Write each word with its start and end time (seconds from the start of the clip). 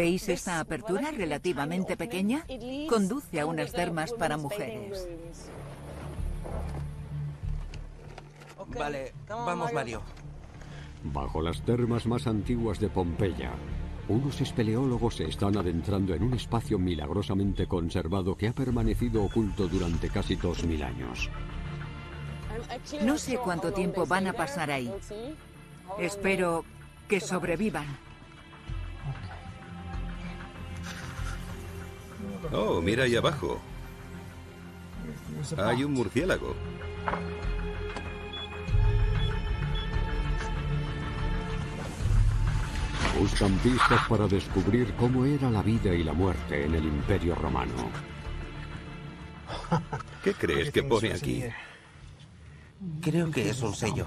¿Veis 0.00 0.30
esta 0.30 0.60
apertura 0.60 1.10
relativamente 1.10 1.94
pequeña? 1.94 2.46
Conduce 2.88 3.38
a 3.38 3.44
unas 3.44 3.70
termas 3.70 4.14
para 4.14 4.38
mujeres. 4.38 5.06
Vale, 8.78 9.12
vamos 9.28 9.70
Mario. 9.74 10.00
Bajo 11.04 11.42
las 11.42 11.60
termas 11.66 12.06
más 12.06 12.26
antiguas 12.26 12.80
de 12.80 12.88
Pompeya, 12.88 13.52
unos 14.08 14.40
espeleólogos 14.40 15.16
se 15.16 15.24
están 15.24 15.58
adentrando 15.58 16.14
en 16.14 16.22
un 16.22 16.32
espacio 16.32 16.78
milagrosamente 16.78 17.66
conservado 17.66 18.34
que 18.34 18.48
ha 18.48 18.54
permanecido 18.54 19.22
oculto 19.22 19.68
durante 19.68 20.08
casi 20.08 20.34
2.000 20.34 20.82
años. 20.82 21.28
No 23.04 23.18
sé 23.18 23.36
cuánto 23.36 23.70
tiempo 23.70 24.06
van 24.06 24.28
a 24.28 24.32
pasar 24.32 24.70
ahí. 24.70 24.90
Espero 25.98 26.64
que 27.06 27.20
sobrevivan. 27.20 28.09
Oh, 32.52 32.80
mira 32.80 33.04
ahí 33.04 33.16
abajo. 33.16 33.60
Hay 35.56 35.84
un 35.84 35.92
murciélago. 35.92 36.54
Buscan 43.18 43.52
pistas 43.58 44.08
para 44.08 44.26
descubrir 44.26 44.92
cómo 44.94 45.24
era 45.24 45.50
la 45.50 45.62
vida 45.62 45.94
y 45.94 46.02
la 46.02 46.12
muerte 46.12 46.64
en 46.64 46.74
el 46.74 46.84
Imperio 46.84 47.34
Romano. 47.34 47.90
¿Qué 50.24 50.34
crees 50.34 50.70
que 50.70 50.82
pone 50.82 51.12
aquí? 51.12 51.44
Creo 53.00 53.30
que 53.30 53.50
es 53.50 53.60
un 53.60 53.74
sello. 53.74 54.06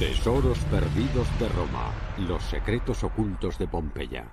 Tesoros 0.00 0.58
perdidos 0.70 1.28
de 1.38 1.46
Roma. 1.50 1.92
Los 2.26 2.42
secretos 2.44 3.04
ocultos 3.04 3.58
de 3.58 3.68
Pompeya. 3.68 4.32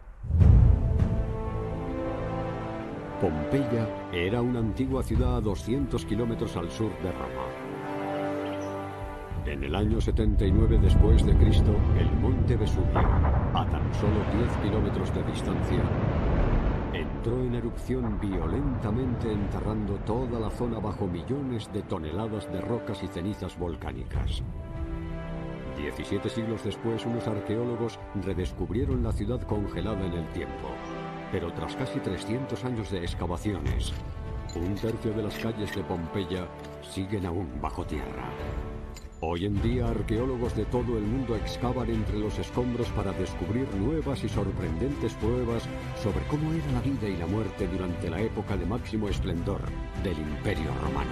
Pompeya 3.20 3.86
era 4.14 4.42
una 4.42 4.60
antigua 4.60 5.04
ciudad 5.04 5.36
a 5.36 5.42
200 5.42 6.06
kilómetros 6.06 6.56
al 6.56 6.72
sur 6.72 6.90
de 7.04 7.12
Roma. 7.12 7.48
En 9.46 9.62
el 9.62 9.76
año 9.76 10.00
79 10.00 10.80
después 10.82 11.26
de 11.26 11.36
Cristo, 11.36 11.76
el 12.00 12.14
monte 12.14 12.56
Vesubio, 12.56 13.00
a 13.00 13.68
tan 13.70 13.94
solo 13.94 14.24
10 14.38 14.58
kilómetros 14.64 15.14
de 15.14 15.24
distancia, 15.24 15.84
entró 16.94 17.44
en 17.44 17.56
erupción 17.56 18.18
violentamente 18.22 19.34
enterrando 19.34 19.96
toda 20.06 20.40
la 20.40 20.50
zona 20.50 20.80
bajo 20.80 21.08
millones 21.08 21.70
de 21.74 21.82
toneladas 21.82 22.50
de 22.54 22.62
rocas 22.62 23.04
y 23.04 23.08
cenizas 23.08 23.60
volcánicas. 23.60 24.42
17 25.78 26.30
siglos 26.30 26.64
después, 26.64 27.06
unos 27.06 27.28
arqueólogos 27.28 28.00
redescubrieron 28.24 29.04
la 29.04 29.12
ciudad 29.12 29.42
congelada 29.42 30.06
en 30.06 30.14
el 30.14 30.28
tiempo. 30.34 30.70
Pero 31.32 31.54
tras 31.54 31.76
casi 31.76 32.00
300 32.00 32.64
años 32.66 32.92
de 32.92 33.00
excavaciones, 33.00 33.94
un 34.56 34.76
tercio 34.76 35.14
de 35.14 35.24
las 35.24 35.38
calles 35.38 35.74
de 35.76 35.84
Pompeya 35.84 36.48
siguen 36.82 37.26
aún 37.26 37.50
bajo 37.62 37.86
tierra. 37.86 38.30
Hoy 39.20 39.46
en 39.46 39.60
día 39.64 39.88
arqueólogos 39.88 40.56
de 40.56 40.66
todo 40.66 40.98
el 40.98 41.04
mundo 41.04 41.36
excavan 41.36 41.90
entre 41.90 42.20
los 42.20 42.38
escombros 42.38 42.88
para 42.90 43.12
descubrir 43.14 43.68
nuevas 43.76 44.24
y 44.24 44.30
sorprendentes 44.30 45.14
pruebas 45.16 45.64
sobre 46.02 46.24
cómo 46.28 46.54
era 46.54 46.72
la 46.72 46.82
vida 46.82 47.10
y 47.10 47.18
la 47.18 47.26
muerte 47.26 47.68
durante 47.68 48.10
la 48.12 48.22
época 48.22 48.56
de 48.56 48.66
máximo 48.66 49.10
esplendor 49.10 49.62
del 50.04 50.20
Imperio 50.20 50.70
Romano. 50.84 51.12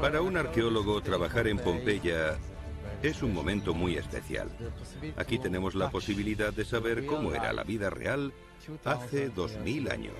Para 0.00 0.22
un 0.22 0.36
arqueólogo 0.36 1.02
trabajar 1.02 1.46
en 1.46 1.58
Pompeya 1.58 2.38
es 3.02 3.22
un 3.22 3.34
momento 3.34 3.74
muy 3.74 3.96
especial. 3.96 4.48
Aquí 5.16 5.38
tenemos 5.38 5.74
la 5.74 5.90
posibilidad 5.90 6.52
de 6.52 6.64
saber 6.64 7.04
cómo 7.06 7.34
era 7.34 7.52
la 7.52 7.64
vida 7.64 7.90
real 7.90 8.32
hace 8.84 9.28
2000 9.28 9.90
años. 9.90 10.14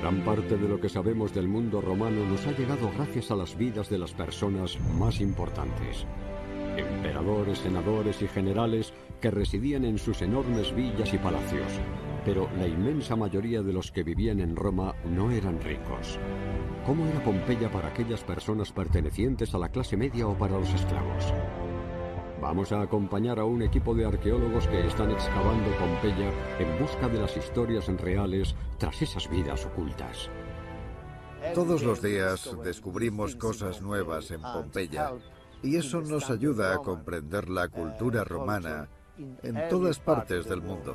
Gran 0.00 0.24
parte 0.24 0.56
de 0.56 0.68
lo 0.68 0.80
que 0.80 0.88
sabemos 0.88 1.34
del 1.34 1.48
mundo 1.48 1.80
romano 1.80 2.24
nos 2.24 2.46
ha 2.46 2.52
llegado 2.52 2.90
gracias 2.96 3.30
a 3.30 3.36
las 3.36 3.56
vidas 3.56 3.90
de 3.90 3.98
las 3.98 4.12
personas 4.12 4.78
más 4.98 5.20
importantes. 5.20 6.06
Emperadores, 6.76 7.58
senadores 7.58 8.22
y 8.22 8.28
generales 8.28 8.92
que 9.20 9.30
residían 9.30 9.84
en 9.84 9.98
sus 9.98 10.22
enormes 10.22 10.74
villas 10.74 11.12
y 11.12 11.18
palacios. 11.18 11.72
Pero 12.28 12.46
la 12.58 12.68
inmensa 12.68 13.16
mayoría 13.16 13.62
de 13.62 13.72
los 13.72 13.90
que 13.90 14.02
vivían 14.02 14.40
en 14.40 14.54
Roma 14.54 14.94
no 15.06 15.30
eran 15.30 15.58
ricos. 15.62 16.18
¿Cómo 16.84 17.06
era 17.06 17.24
Pompeya 17.24 17.70
para 17.70 17.88
aquellas 17.88 18.22
personas 18.22 18.70
pertenecientes 18.70 19.54
a 19.54 19.58
la 19.58 19.70
clase 19.70 19.96
media 19.96 20.28
o 20.28 20.36
para 20.36 20.58
los 20.58 20.68
esclavos? 20.74 21.32
Vamos 22.42 22.70
a 22.72 22.82
acompañar 22.82 23.38
a 23.38 23.46
un 23.46 23.62
equipo 23.62 23.94
de 23.94 24.04
arqueólogos 24.04 24.66
que 24.66 24.86
están 24.86 25.10
excavando 25.10 25.70
Pompeya 25.78 26.30
en 26.58 26.78
busca 26.78 27.08
de 27.08 27.18
las 27.18 27.34
historias 27.34 27.86
reales 27.86 28.54
tras 28.76 29.00
esas 29.00 29.26
vidas 29.30 29.64
ocultas. 29.64 30.28
Todos 31.54 31.82
los 31.82 32.02
días 32.02 32.54
descubrimos 32.62 33.36
cosas 33.36 33.80
nuevas 33.80 34.30
en 34.32 34.42
Pompeya 34.42 35.14
y 35.62 35.76
eso 35.76 36.02
nos 36.02 36.28
ayuda 36.28 36.74
a 36.74 36.78
comprender 36.82 37.48
la 37.48 37.68
cultura 37.68 38.22
romana 38.22 38.86
en 39.16 39.68
todas 39.70 39.98
partes 39.98 40.46
del 40.46 40.60
mundo. 40.60 40.94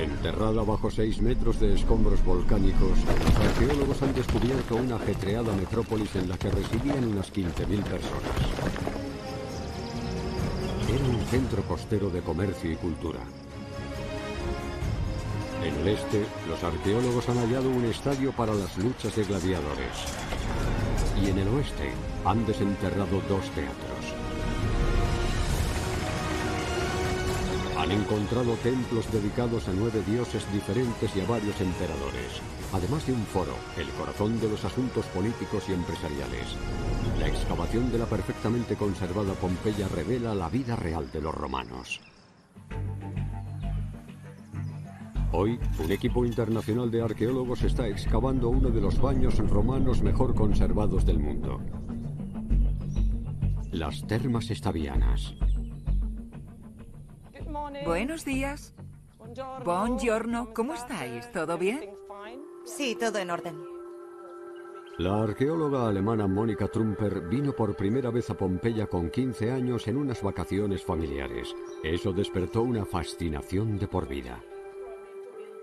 Enterrada 0.00 0.62
bajo 0.62 0.90
6 0.90 1.20
metros 1.20 1.60
de 1.60 1.74
escombros 1.74 2.24
volcánicos, 2.24 2.98
los 3.06 3.36
arqueólogos 3.36 4.02
han 4.02 4.14
descubierto 4.14 4.76
una 4.76 4.96
ajetreada 4.96 5.52
metrópolis 5.52 6.16
en 6.16 6.26
la 6.26 6.38
que 6.38 6.50
residían 6.50 7.04
unas 7.04 7.30
15.000 7.30 7.82
personas. 7.82 8.32
Era 10.88 11.04
un 11.04 11.20
centro 11.26 11.62
costero 11.64 12.08
de 12.08 12.22
comercio 12.22 12.72
y 12.72 12.76
cultura. 12.76 13.20
En 15.62 15.74
el 15.74 15.88
este, 15.88 16.24
los 16.48 16.64
arqueólogos 16.64 17.28
han 17.28 17.36
hallado 17.36 17.68
un 17.68 17.84
estadio 17.84 18.32
para 18.32 18.54
las 18.54 18.78
luchas 18.78 19.14
de 19.14 19.24
gladiadores. 19.24 19.96
Y 21.22 21.28
en 21.28 21.38
el 21.40 21.48
oeste, 21.48 21.90
han 22.24 22.46
desenterrado 22.46 23.20
dos 23.28 23.44
teatros. 23.50 24.19
Han 27.80 27.92
encontrado 27.92 28.52
templos 28.56 29.10
dedicados 29.10 29.66
a 29.66 29.72
nueve 29.72 30.02
dioses 30.06 30.44
diferentes 30.52 31.16
y 31.16 31.20
a 31.22 31.24
varios 31.24 31.58
emperadores, 31.62 32.42
además 32.74 33.06
de 33.06 33.14
un 33.14 33.22
foro, 33.22 33.54
el 33.78 33.88
corazón 33.92 34.38
de 34.38 34.50
los 34.50 34.62
asuntos 34.66 35.06
políticos 35.06 35.64
y 35.66 35.72
empresariales. 35.72 36.56
La 37.18 37.26
excavación 37.26 37.90
de 37.90 37.96
la 37.96 38.04
perfectamente 38.04 38.76
conservada 38.76 39.32
Pompeya 39.32 39.88
revela 39.88 40.34
la 40.34 40.50
vida 40.50 40.76
real 40.76 41.10
de 41.10 41.22
los 41.22 41.34
romanos. 41.34 42.02
Hoy, 45.32 45.58
un 45.82 45.90
equipo 45.90 46.26
internacional 46.26 46.90
de 46.90 47.00
arqueólogos 47.00 47.62
está 47.62 47.88
excavando 47.88 48.50
uno 48.50 48.68
de 48.68 48.82
los 48.82 49.00
baños 49.00 49.38
romanos 49.38 50.02
mejor 50.02 50.34
conservados 50.34 51.06
del 51.06 51.18
mundo. 51.18 51.58
Las 53.72 54.06
termas 54.06 54.50
estavianas. 54.50 55.34
Buenos 57.84 58.24
días. 58.24 58.74
Buongiorno. 59.64 60.52
¿Cómo 60.54 60.74
estáis? 60.74 61.30
¿Todo 61.32 61.56
bien? 61.58 61.90
Sí, 62.64 62.96
todo 62.98 63.18
en 63.18 63.30
orden. 63.30 63.56
La 64.98 65.22
arqueóloga 65.22 65.88
alemana 65.88 66.26
Mónica 66.26 66.68
Trumper 66.68 67.22
vino 67.22 67.52
por 67.52 67.74
primera 67.74 68.10
vez 68.10 68.28
a 68.28 68.34
Pompeya 68.34 68.86
con 68.86 69.10
15 69.10 69.50
años 69.50 69.88
en 69.88 69.96
unas 69.96 70.22
vacaciones 70.22 70.84
familiares. 70.84 71.54
Eso 71.82 72.12
despertó 72.12 72.62
una 72.62 72.84
fascinación 72.84 73.78
de 73.78 73.88
por 73.88 74.06
vida. 74.06 74.42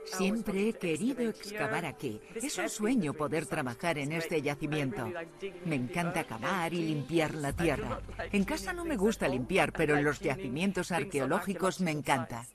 Siempre 0.07 0.69
he 0.69 0.73
querido 0.73 1.29
excavar 1.29 1.85
aquí. 1.85 2.21
Es 2.35 2.57
un 2.57 2.69
sueño 2.69 3.13
poder 3.13 3.45
trabajar 3.45 3.97
en 3.97 4.11
este 4.11 4.41
yacimiento. 4.41 5.11
Me 5.65 5.75
encanta 5.75 6.23
cavar 6.23 6.73
y 6.73 6.83
limpiar 6.83 7.35
la 7.35 7.53
tierra. 7.53 7.99
En 8.31 8.43
casa 8.43 8.73
no 8.73 8.85
me 8.85 8.97
gusta 8.97 9.27
limpiar, 9.27 9.73
pero 9.73 9.97
en 9.97 10.03
los 10.03 10.19
yacimientos 10.19 10.91
arqueológicos 10.91 11.81
me 11.81 11.91
encanta. 11.91 12.45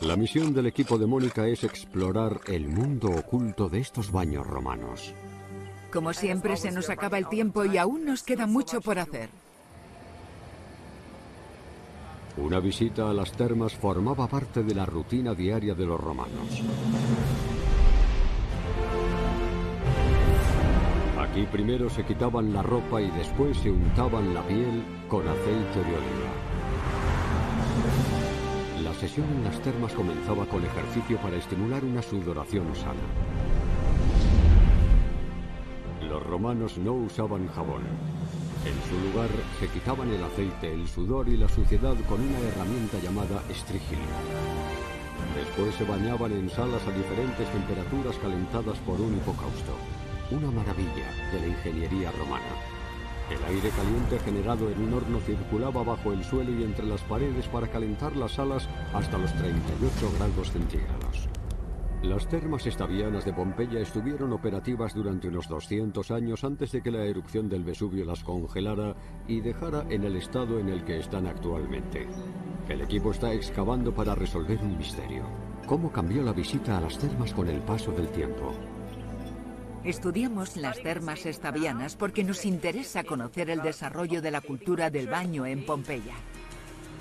La 0.00 0.16
misión 0.16 0.54
del 0.54 0.66
equipo 0.66 0.96
de 0.98 1.06
Mónica 1.06 1.46
es 1.46 1.64
explorar 1.64 2.40
el 2.46 2.68
mundo 2.68 3.10
oculto 3.10 3.68
de 3.68 3.80
estos 3.80 4.10
baños 4.10 4.46
romanos. 4.46 5.14
Como 5.92 6.12
siempre 6.12 6.56
se 6.56 6.70
nos 6.70 6.88
acaba 6.88 7.18
el 7.18 7.28
tiempo 7.28 7.64
y 7.64 7.76
aún 7.76 8.04
nos 8.04 8.22
queda 8.22 8.46
mucho 8.46 8.80
por 8.80 8.98
hacer. 8.98 9.28
Una 12.42 12.58
visita 12.60 13.10
a 13.10 13.12
las 13.12 13.32
termas 13.32 13.74
formaba 13.74 14.26
parte 14.26 14.62
de 14.62 14.74
la 14.74 14.86
rutina 14.86 15.34
diaria 15.34 15.74
de 15.74 15.86
los 15.86 16.00
romanos. 16.00 16.62
Aquí 21.18 21.46
primero 21.52 21.88
se 21.88 22.04
quitaban 22.04 22.52
la 22.52 22.62
ropa 22.62 23.00
y 23.00 23.10
después 23.10 23.56
se 23.58 23.70
untaban 23.70 24.34
la 24.34 24.42
piel 24.46 24.82
con 25.08 25.26
aceite 25.28 25.78
de 25.78 25.96
oliva. 25.96 26.32
La 28.82 28.94
sesión 28.94 29.28
en 29.30 29.44
las 29.44 29.60
termas 29.60 29.92
comenzaba 29.92 30.46
con 30.46 30.64
ejercicio 30.64 31.18
para 31.18 31.36
estimular 31.36 31.84
una 31.84 32.02
sudoración 32.02 32.74
sana. 32.74 33.50
romanos 36.30 36.78
no 36.78 36.92
usaban 36.92 37.48
jabón. 37.48 37.82
En 38.64 38.76
su 38.88 39.08
lugar 39.08 39.30
se 39.58 39.68
quitaban 39.68 40.10
el 40.10 40.22
aceite, 40.22 40.72
el 40.72 40.86
sudor 40.86 41.28
y 41.28 41.36
la 41.38 41.48
suciedad 41.48 41.96
con 42.06 42.20
una 42.20 42.38
herramienta 42.40 42.98
llamada 42.98 43.42
estrigil. 43.48 43.98
Después 45.34 45.74
se 45.76 45.84
bañaban 45.84 46.32
en 46.32 46.50
salas 46.50 46.86
a 46.86 46.92
diferentes 46.92 47.50
temperaturas 47.50 48.16
calentadas 48.16 48.78
por 48.80 49.00
un 49.00 49.16
hipocausto. 49.16 49.72
Una 50.30 50.50
maravilla 50.50 51.08
de 51.32 51.40
la 51.40 51.46
ingeniería 51.46 52.12
romana. 52.12 52.52
El 53.30 53.42
aire 53.44 53.70
caliente 53.70 54.18
generado 54.18 54.70
en 54.70 54.82
un 54.82 54.92
horno 54.92 55.20
circulaba 55.20 55.82
bajo 55.82 56.12
el 56.12 56.22
suelo 56.22 56.52
y 56.52 56.62
entre 56.62 56.84
las 56.84 57.00
paredes 57.02 57.46
para 57.46 57.68
calentar 57.68 58.14
las 58.14 58.32
salas 58.32 58.68
hasta 58.92 59.16
los 59.16 59.32
38 59.34 60.12
grados 60.18 60.50
centígrados. 60.50 61.39
Las 62.02 62.26
termas 62.28 62.66
estavianas 62.66 63.26
de 63.26 63.34
Pompeya 63.34 63.78
estuvieron 63.80 64.32
operativas 64.32 64.94
durante 64.94 65.28
unos 65.28 65.48
200 65.48 66.10
años 66.10 66.44
antes 66.44 66.72
de 66.72 66.80
que 66.80 66.90
la 66.90 67.04
erupción 67.04 67.46
del 67.46 67.62
Vesubio 67.62 68.06
las 68.06 68.24
congelara 68.24 68.96
y 69.28 69.40
dejara 69.40 69.84
en 69.90 70.04
el 70.04 70.16
estado 70.16 70.58
en 70.58 70.70
el 70.70 70.82
que 70.82 70.98
están 70.98 71.26
actualmente. 71.26 72.08
El 72.70 72.80
equipo 72.80 73.10
está 73.10 73.34
excavando 73.34 73.94
para 73.94 74.14
resolver 74.14 74.58
un 74.62 74.78
misterio. 74.78 75.24
¿Cómo 75.66 75.92
cambió 75.92 76.22
la 76.22 76.32
visita 76.32 76.78
a 76.78 76.80
las 76.80 76.98
termas 76.98 77.34
con 77.34 77.48
el 77.48 77.60
paso 77.60 77.92
del 77.92 78.08
tiempo? 78.08 78.54
Estudiamos 79.84 80.56
las 80.56 80.82
termas 80.82 81.26
estavianas 81.26 81.96
porque 81.96 82.24
nos 82.24 82.46
interesa 82.46 83.04
conocer 83.04 83.50
el 83.50 83.60
desarrollo 83.60 84.22
de 84.22 84.30
la 84.30 84.40
cultura 84.40 84.88
del 84.88 85.06
baño 85.06 85.44
en 85.44 85.66
Pompeya. 85.66 86.14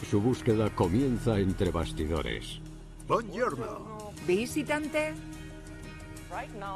Su 0.09 0.19
búsqueda 0.19 0.69
comienza 0.69 1.39
entre 1.39 1.71
bastidores. 1.71 2.61
Buongiorno. 3.09 4.13
¿Visitante? 4.27 5.15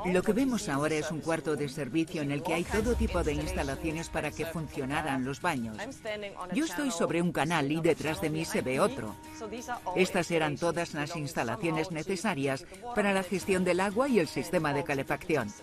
Lo 0.05 0.23
que 0.23 0.33
vemos 0.33 0.67
ahora 0.67 0.95
es 0.95 1.11
un 1.11 1.19
cuarto 1.19 1.55
de 1.55 1.69
servicio 1.69 2.23
en 2.23 2.31
el 2.31 2.41
que 2.41 2.55
hay 2.55 2.63
todo 2.63 2.95
tipo 2.95 3.23
de 3.23 3.33
instalaciones 3.33 4.09
para 4.09 4.31
que 4.31 4.47
funcionaran 4.47 5.25
los 5.25 5.41
baños. 5.41 5.77
Yo 6.55 6.65
estoy 6.65 6.89
sobre 6.89 7.21
un 7.21 7.31
canal 7.31 7.71
y 7.71 7.79
detrás 7.81 8.19
de 8.19 8.31
mí 8.31 8.45
se 8.45 8.63
ve 8.63 8.79
otro. 8.79 9.15
Estas 9.95 10.31
eran 10.31 10.57
todas 10.57 10.95
las 10.95 11.15
instalaciones 11.15 11.91
necesarias 11.91 12.65
para 12.95 13.13
la 13.13 13.21
gestión 13.21 13.63
del 13.63 13.79
agua 13.79 14.09
y 14.09 14.17
el 14.17 14.27
sistema 14.27 14.73
de 14.73 14.83
calefacción. 14.83 15.53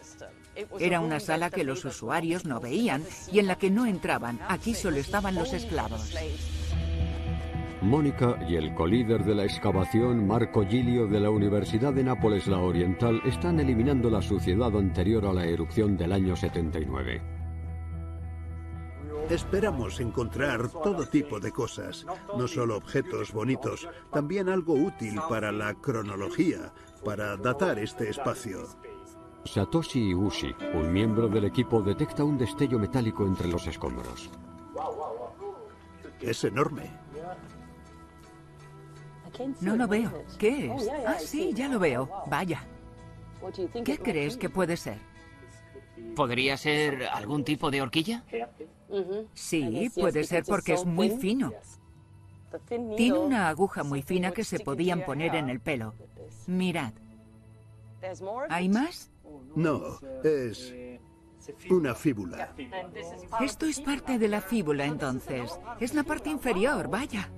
Era 0.79 1.01
una 1.01 1.19
sala 1.19 1.51
que 1.51 1.65
los 1.65 1.85
usuarios 1.85 2.45
no 2.45 2.61
veían 2.61 3.05
y 3.33 3.41
en 3.41 3.49
la 3.49 3.59
que 3.59 3.71
no 3.71 3.87
entraban. 3.87 4.39
Aquí 4.47 4.75
solo 4.75 4.99
estaban 4.99 5.35
los 5.35 5.53
esclavos. 5.53 6.15
Mónica 7.83 8.39
y 8.47 8.57
el 8.57 8.75
colíder 8.75 9.25
de 9.25 9.35
la 9.35 9.45
excavación, 9.45 10.27
Marco 10.27 10.67
Gilio 10.67 11.07
de 11.07 11.19
la 11.19 11.31
Universidad 11.31 11.95
de 11.95 12.05
Nápoles 12.05 12.47
la 12.47 12.59
Oriental, 12.59 13.23
están 13.25 13.59
eliminando 13.59 14.11
la 14.11 14.21
suciedad 14.21 14.77
anterior 14.77 15.25
a 15.25 15.33
la 15.33 15.47
erupción 15.47 15.97
del 15.97 16.13
año 16.13 16.37
79. 16.37 17.23
Esperamos 19.31 19.99
encontrar 20.01 20.69
todo 20.69 21.07
tipo 21.07 21.41
de 21.41 21.53
cosas, 21.53 22.05
no 22.37 22.47
solo 22.47 22.77
objetos 22.77 23.33
bonitos, 23.33 23.89
también 24.13 24.51
algo 24.51 24.75
útil 24.75 25.19
para 25.29 25.51
la 25.51 25.73
cronología, 25.75 26.75
para 27.03 27.37
datar 27.37 27.79
este 27.79 28.11
espacio. 28.11 28.65
Satoshi 29.45 30.11
Iushi, 30.11 30.55
un 30.75 30.93
miembro 30.93 31.29
del 31.29 31.45
equipo, 31.45 31.81
detecta 31.81 32.25
un 32.25 32.37
destello 32.37 32.79
metálico 32.79 33.25
entre 33.25 33.49
los 33.49 33.67
escombros. 33.67 34.31
Es 36.21 36.45
enorme. 36.45 36.91
No 39.61 39.77
lo 39.77 39.89
veo. 39.89 40.25
¿Qué 40.39 40.67
es? 40.67 40.89
Ah, 41.07 41.19
sí, 41.19 41.53
ya 41.55 41.69
lo 41.69 41.79
veo. 41.79 42.09
Vaya. 42.27 42.65
¿Qué 43.85 43.99
crees 43.99 44.37
que 44.37 44.51
puede 44.51 44.77
ser? 44.77 44.99
¿Podría 46.17 46.57
ser 46.57 47.05
algún 47.05 47.45
tipo 47.45 47.71
de 47.71 47.83
horquilla? 47.83 48.25
Sí, 49.35 49.91
puede 49.95 50.25
ser 50.25 50.45
porque 50.45 50.75
es 50.75 50.85
muy 50.85 51.11
fino. 51.11 51.53
Tiene 52.97 53.19
una 53.19 53.49
aguja 53.49 53.85
muy 53.85 54.03
fina 54.03 54.33
que 54.33 54.45
se 54.45 54.61
podían 54.61 55.05
poner 55.05 55.35
en 55.35 55.49
el 55.51 55.61
pelo. 55.61 55.95
Mirad. 56.47 56.93
¿Hay 58.49 58.69
más? 58.69 59.11
No, 59.55 59.99
es 60.25 60.75
una 61.71 61.95
fíbula. 61.95 62.55
Esto 63.41 63.67
es 63.67 63.81
parte 63.81 64.19
de 64.19 64.29
la 64.29 64.41
fíbula 64.41 64.85
entonces. 64.85 65.59
Es 65.79 65.95
la 65.95 66.03
parte 66.03 66.31
inferior, 66.31 66.89
vaya. 66.89 67.31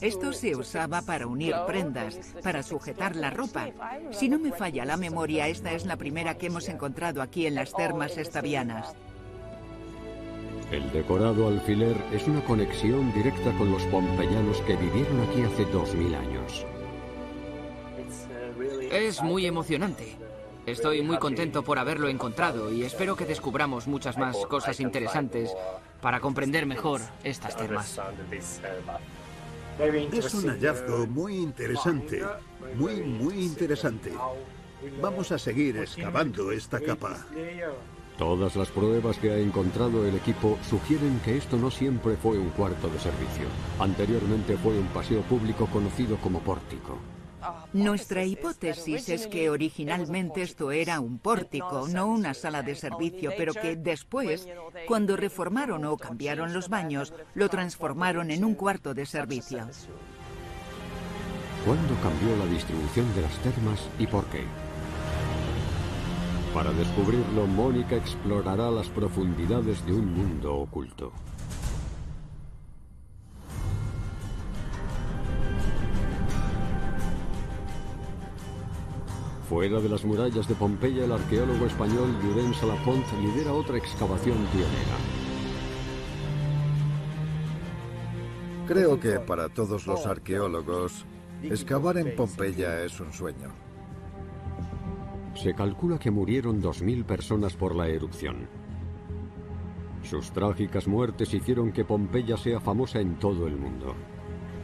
Esto 0.00 0.32
se 0.32 0.56
usaba 0.56 1.02
para 1.02 1.26
unir 1.26 1.54
prendas, 1.66 2.18
para 2.42 2.62
sujetar 2.62 3.14
la 3.16 3.30
ropa. 3.30 3.68
Si 4.10 4.28
no 4.28 4.38
me 4.38 4.52
falla 4.52 4.84
la 4.84 4.96
memoria, 4.96 5.48
esta 5.48 5.72
es 5.72 5.86
la 5.86 5.96
primera 5.96 6.36
que 6.36 6.46
hemos 6.46 6.68
encontrado 6.68 7.22
aquí 7.22 7.46
en 7.46 7.54
las 7.54 7.72
termas 7.72 8.16
estavianas. 8.18 8.94
El 10.70 10.90
decorado 10.90 11.48
alfiler 11.48 11.96
es 12.12 12.26
una 12.26 12.42
conexión 12.44 13.12
directa 13.12 13.52
con 13.58 13.70
los 13.70 13.82
pompeyanos 13.84 14.58
que 14.62 14.74
vivieron 14.74 15.20
aquí 15.20 15.42
hace 15.42 15.64
2000 15.66 16.14
años. 16.14 16.66
Es 18.90 19.22
muy 19.22 19.46
emocionante. 19.46 20.16
Estoy 20.66 21.02
muy 21.02 21.18
contento 21.18 21.62
por 21.62 21.78
haberlo 21.78 22.08
encontrado 22.08 22.72
y 22.72 22.84
espero 22.84 23.16
que 23.16 23.24
descubramos 23.24 23.88
muchas 23.88 24.16
más 24.16 24.36
cosas 24.46 24.78
interesantes 24.80 25.52
para 26.00 26.20
comprender 26.20 26.66
mejor 26.66 27.00
estas 27.24 27.56
termas. 27.56 28.00
Es 30.12 30.34
un 30.34 30.48
hallazgo 30.48 31.06
muy 31.06 31.36
interesante, 31.36 32.22
muy, 32.76 33.02
muy 33.02 33.42
interesante. 33.42 34.12
Vamos 35.00 35.32
a 35.32 35.38
seguir 35.38 35.78
excavando 35.78 36.52
esta 36.52 36.80
capa. 36.80 37.26
Todas 38.18 38.54
las 38.54 38.68
pruebas 38.68 39.18
que 39.18 39.32
ha 39.32 39.38
encontrado 39.38 40.06
el 40.06 40.14
equipo 40.14 40.58
sugieren 40.68 41.18
que 41.24 41.36
esto 41.36 41.56
no 41.56 41.70
siempre 41.70 42.16
fue 42.16 42.38
un 42.38 42.50
cuarto 42.50 42.88
de 42.88 43.00
servicio. 43.00 43.46
Anteriormente 43.80 44.56
fue 44.58 44.78
un 44.78 44.86
paseo 44.88 45.22
público 45.22 45.66
conocido 45.66 46.16
como 46.18 46.38
pórtico. 46.40 46.98
Nuestra 47.72 48.24
hipótesis 48.24 49.08
es 49.08 49.26
que 49.26 49.50
originalmente 49.50 50.42
esto 50.42 50.70
era 50.70 51.00
un 51.00 51.18
pórtico, 51.18 51.88
no 51.88 52.06
una 52.06 52.34
sala 52.34 52.62
de 52.62 52.74
servicio, 52.74 53.32
pero 53.36 53.52
que 53.54 53.76
después, 53.76 54.46
cuando 54.86 55.16
reformaron 55.16 55.84
o 55.84 55.96
cambiaron 55.96 56.52
los 56.52 56.68
baños, 56.68 57.12
lo 57.34 57.48
transformaron 57.48 58.30
en 58.30 58.44
un 58.44 58.54
cuarto 58.54 58.94
de 58.94 59.06
servicio. 59.06 59.66
¿Cuándo 61.64 61.94
cambió 62.02 62.36
la 62.36 62.46
distribución 62.46 63.14
de 63.14 63.22
las 63.22 63.38
termas 63.38 63.80
y 63.98 64.06
por 64.06 64.24
qué? 64.26 64.44
Para 66.52 66.70
descubrirlo, 66.72 67.46
Mónica 67.46 67.96
explorará 67.96 68.70
las 68.70 68.88
profundidades 68.88 69.84
de 69.86 69.92
un 69.92 70.12
mundo 70.12 70.54
oculto. 70.56 71.12
Fuera 79.52 79.80
de 79.80 79.88
las 79.90 80.02
murallas 80.02 80.48
de 80.48 80.54
Pompeya, 80.54 81.04
el 81.04 81.12
arqueólogo 81.12 81.66
español 81.66 82.08
Llorenç 82.22 82.56
Salapont 82.56 83.04
lidera 83.20 83.52
otra 83.52 83.76
excavación 83.76 84.38
pionera. 84.46 84.96
Creo 88.66 88.98
que 88.98 89.20
para 89.20 89.50
todos 89.50 89.86
los 89.86 90.06
arqueólogos, 90.06 91.04
excavar 91.42 91.98
en 91.98 92.16
Pompeya 92.16 92.82
es 92.82 92.98
un 92.98 93.12
sueño. 93.12 93.52
Se 95.34 95.52
calcula 95.52 95.98
que 95.98 96.10
murieron 96.10 96.62
2.000 96.62 97.04
personas 97.04 97.54
por 97.54 97.76
la 97.76 97.88
erupción. 97.88 98.48
Sus 100.02 100.32
trágicas 100.32 100.88
muertes 100.88 101.34
hicieron 101.34 101.72
que 101.72 101.84
Pompeya 101.84 102.38
sea 102.38 102.58
famosa 102.58 103.00
en 103.00 103.18
todo 103.18 103.46
el 103.46 103.58
mundo. 103.58 103.94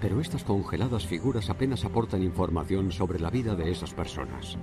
Pero 0.00 0.20
estas 0.20 0.44
congeladas 0.44 1.06
figuras 1.06 1.50
apenas 1.50 1.84
aportan 1.84 2.22
información 2.22 2.92
sobre 2.92 3.18
la 3.18 3.30
vida 3.30 3.54
de 3.56 3.70
esas 3.70 3.92
personas. 3.92 4.56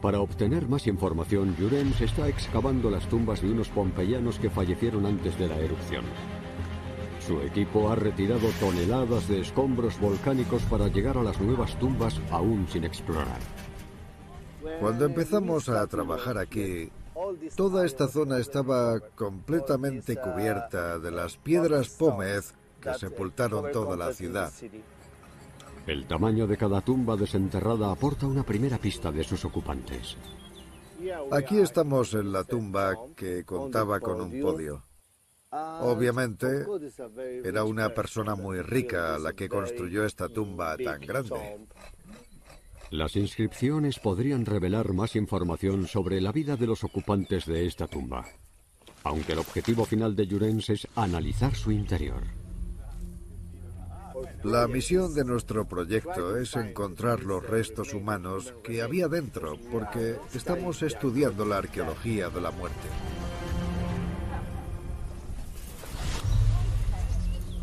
Para 0.00 0.20
obtener 0.20 0.66
más 0.66 0.86
información, 0.86 1.54
Llorens 1.56 2.00
está 2.00 2.26
excavando 2.26 2.90
las 2.90 3.06
tumbas 3.06 3.42
de 3.42 3.50
unos 3.50 3.68
pompeyanos 3.68 4.38
que 4.38 4.48
fallecieron 4.48 5.04
antes 5.04 5.38
de 5.38 5.46
la 5.46 5.58
erupción. 5.58 6.04
Su 7.26 7.38
equipo 7.42 7.90
ha 7.90 7.96
retirado 7.96 8.48
toneladas 8.58 9.28
de 9.28 9.40
escombros 9.40 10.00
volcánicos 10.00 10.62
para 10.62 10.88
llegar 10.88 11.18
a 11.18 11.22
las 11.22 11.38
nuevas 11.38 11.78
tumbas 11.78 12.18
aún 12.30 12.66
sin 12.66 12.84
explorar. 12.84 13.40
Cuando 14.80 15.04
empezamos 15.04 15.68
a 15.68 15.86
trabajar 15.86 16.38
aquí, 16.38 16.90
toda 17.54 17.84
esta 17.84 18.08
zona 18.08 18.38
estaba 18.38 19.00
completamente 19.14 20.16
cubierta 20.16 20.98
de 20.98 21.10
las 21.10 21.36
piedras 21.36 21.90
pómez 21.90 22.54
que 22.80 22.94
sepultaron 22.94 23.70
toda 23.72 23.96
la 23.96 24.12
ciudad. 24.12 24.52
El 25.86 26.06
tamaño 26.06 26.46
de 26.46 26.56
cada 26.56 26.80
tumba 26.80 27.16
desenterrada 27.16 27.90
aporta 27.90 28.26
una 28.26 28.44
primera 28.44 28.78
pista 28.78 29.10
de 29.10 29.24
sus 29.24 29.44
ocupantes. 29.44 30.16
Aquí 31.32 31.58
estamos 31.58 32.12
en 32.14 32.32
la 32.32 32.44
tumba 32.44 32.94
que 33.16 33.44
contaba 33.44 34.00
con 34.00 34.20
un 34.20 34.40
podio. 34.40 34.84
Obviamente, 35.50 36.66
era 37.42 37.64
una 37.64 37.92
persona 37.92 38.36
muy 38.36 38.60
rica 38.62 39.18
la 39.18 39.32
que 39.32 39.48
construyó 39.48 40.04
esta 40.04 40.28
tumba 40.28 40.76
tan 40.76 41.00
grande. 41.00 41.66
Las 42.90 43.16
inscripciones 43.16 43.98
podrían 43.98 44.44
revelar 44.46 44.92
más 44.92 45.16
información 45.16 45.86
sobre 45.86 46.20
la 46.20 46.32
vida 46.32 46.56
de 46.56 46.66
los 46.66 46.84
ocupantes 46.84 47.46
de 47.46 47.66
esta 47.66 47.86
tumba, 47.86 48.24
aunque 49.04 49.32
el 49.32 49.38
objetivo 49.38 49.84
final 49.84 50.14
de 50.14 50.26
Jurens 50.26 50.70
es 50.70 50.88
analizar 50.96 51.54
su 51.54 51.70
interior. 51.72 52.39
La 54.42 54.66
misión 54.66 55.12
de 55.12 55.22
nuestro 55.22 55.66
proyecto 55.66 56.38
es 56.38 56.56
encontrar 56.56 57.24
los 57.24 57.46
restos 57.46 57.92
humanos 57.92 58.54
que 58.64 58.80
había 58.80 59.06
dentro, 59.06 59.58
porque 59.70 60.16
estamos 60.32 60.82
estudiando 60.82 61.44
la 61.44 61.58
arqueología 61.58 62.30
de 62.30 62.40
la 62.40 62.50
muerte. 62.50 62.88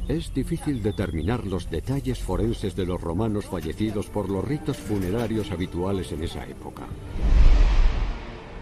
Es 0.07 0.31
difícil 0.35 0.83
determinar 0.83 1.47
los 1.47 1.67
detalles 1.67 2.19
forenses 2.19 2.75
de 2.75 2.85
los 2.85 3.01
romanos 3.01 3.47
fallecidos 3.47 4.05
por 4.05 4.29
los 4.29 4.45
ritos 4.45 4.77
funerarios 4.77 5.49
habituales 5.49 6.11
en 6.11 6.23
esa 6.23 6.45
época. 6.45 6.83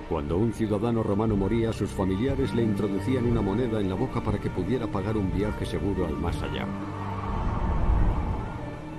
Cuando 0.07 0.38
un 0.38 0.53
ciudadano 0.53 1.03
romano 1.03 1.36
moría, 1.36 1.74
sus 1.74 1.89
familiares 1.89 2.53
le 2.55 2.63
introducían 2.63 3.25
una 3.25 3.41
moneda 3.41 3.81
en 3.81 3.89
la 3.89 3.95
boca 3.95 4.24
para 4.24 4.39
que 4.39 4.50
pudiera 4.50 4.88
pagar 4.88 5.17
un 5.17 5.36
viaje 5.36 5.65
seguro 5.65 6.05
al 6.05 6.15
más 6.15 6.41
allá. 6.41 6.65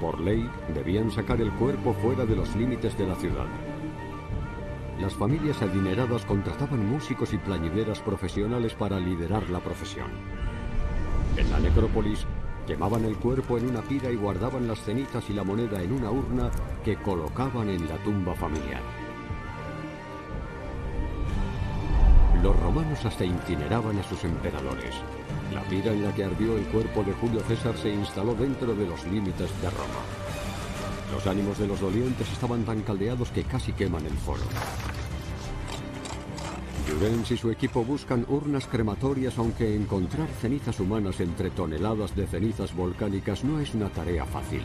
Por 0.01 0.21
ley, 0.21 0.49
debían 0.75 1.11
sacar 1.11 1.41
el 1.41 1.51
cuerpo 1.53 1.95
fuera 1.95 2.27
de 2.27 2.37
los 2.37 2.55
límites 2.55 2.97
de 2.99 3.07
la 3.07 3.15
ciudad. 3.15 3.47
Las 5.01 5.15
familias 5.15 5.61
adineradas 5.63 6.25
contrataban 6.25 6.87
músicos 6.87 7.33
y 7.33 7.39
plañideras 7.39 8.01
profesionales 8.01 8.75
para 8.75 8.99
liderar 8.99 9.49
la 9.51 9.61
profesión. 9.61 10.11
En 11.37 11.51
la 11.51 11.61
necrópolis, 11.61 12.27
quemaban 12.67 13.05
el 13.05 13.17
cuerpo 13.17 13.59
en 13.59 13.69
una 13.69 13.83
pira 13.83 14.11
y 14.11 14.17
guardaban 14.17 14.67
las 14.67 14.81
cenizas 14.81 15.29
y 15.31 15.35
la 15.35 15.45
moneda 15.45 15.83
en 15.83 15.93
una 15.93 16.11
urna 16.11 16.51
que 16.85 16.97
colocaban 16.97 17.69
en 17.69 17.89
la 17.89 17.97
tumba 17.99 18.35
familiar. 18.35 19.06
Los 22.43 22.59
romanos 22.61 23.05
hasta 23.05 23.25
incineraban 23.25 23.99
a 23.99 24.03
sus 24.03 24.23
emperadores. 24.25 24.95
La 25.53 25.63
pira 25.63 25.93
en 25.93 26.05
la 26.05 26.15
que 26.15 26.25
ardió 26.25 26.57
el 26.57 26.65
cuerpo 26.67 27.03
de 27.03 27.13
Julio 27.15 27.41
César 27.41 27.77
se 27.77 27.91
instaló 27.91 28.35
dentro 28.35 28.75
de 28.75 28.87
los 28.87 29.05
límites 29.07 29.51
de 29.63 29.71
Roma. 29.71 30.01
Los 31.13 31.27
ánimos 31.27 31.59
de 31.59 31.67
los 31.67 31.81
dolientes 31.81 32.31
estaban 32.31 32.65
tan 32.65 32.83
caldeados 32.83 33.31
que 33.31 33.45
casi 33.45 33.73
queman 33.73 34.05
el 34.05 34.17
foro. 34.19 34.43
Jurens 36.89 37.31
y 37.31 37.37
su 37.37 37.51
equipo 37.51 37.85
buscan 37.85 38.25
urnas 38.29 38.67
crematorias, 38.67 39.39
aunque 39.39 39.75
encontrar 39.75 40.29
cenizas 40.41 40.79
humanas 40.79 41.21
entre 41.21 41.51
toneladas 41.51 42.15
de 42.15 42.27
cenizas 42.27 42.75
volcánicas 42.75 43.45
no 43.45 43.61
es 43.61 43.75
una 43.75 43.89
tarea 43.89 44.25
fácil. 44.25 44.63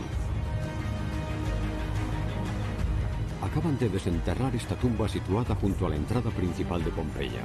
De 3.62 3.90
desenterrar 3.90 4.56
esta 4.56 4.76
tumba 4.76 5.08
situada 5.08 5.56
junto 5.56 5.86
a 5.86 5.90
la 5.90 5.96
entrada 5.96 6.30
principal 6.32 6.84
de 6.84 6.92
Pompeya. 6.92 7.42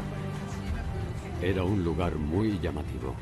Era 1.40 1.62
un 1.62 1.84
lugar 1.84 2.16
muy 2.16 2.58
llamativo. 2.58 3.14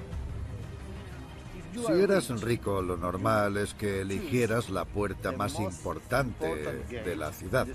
Si 1.74 1.92
eras 1.92 2.28
rico, 2.40 2.82
lo 2.82 2.96
normal 2.96 3.56
es 3.56 3.74
que 3.74 4.00
eligieras 4.00 4.70
la 4.70 4.84
puerta 4.84 5.32
más 5.32 5.58
importante 5.60 6.82
de 6.88 7.16
la 7.16 7.32
ciudad. 7.32 7.66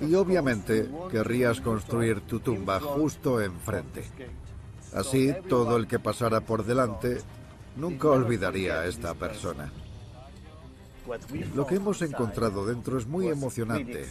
Y 0.00 0.14
obviamente 0.14 0.88
querrías 1.10 1.60
construir 1.60 2.20
tu 2.22 2.40
tumba 2.40 2.78
justo 2.78 3.40
enfrente. 3.40 4.04
Así, 4.94 5.34
todo 5.48 5.76
el 5.76 5.86
que 5.86 5.98
pasara 5.98 6.40
por 6.40 6.64
delante 6.64 7.18
nunca 7.76 8.08
olvidaría 8.08 8.80
a 8.80 8.86
esta 8.86 9.14
persona. 9.14 9.72
Lo 11.54 11.66
que 11.66 11.76
hemos 11.76 12.00
encontrado 12.02 12.66
dentro 12.66 12.98
es 12.98 13.06
muy 13.06 13.28
emocionante. 13.28 14.06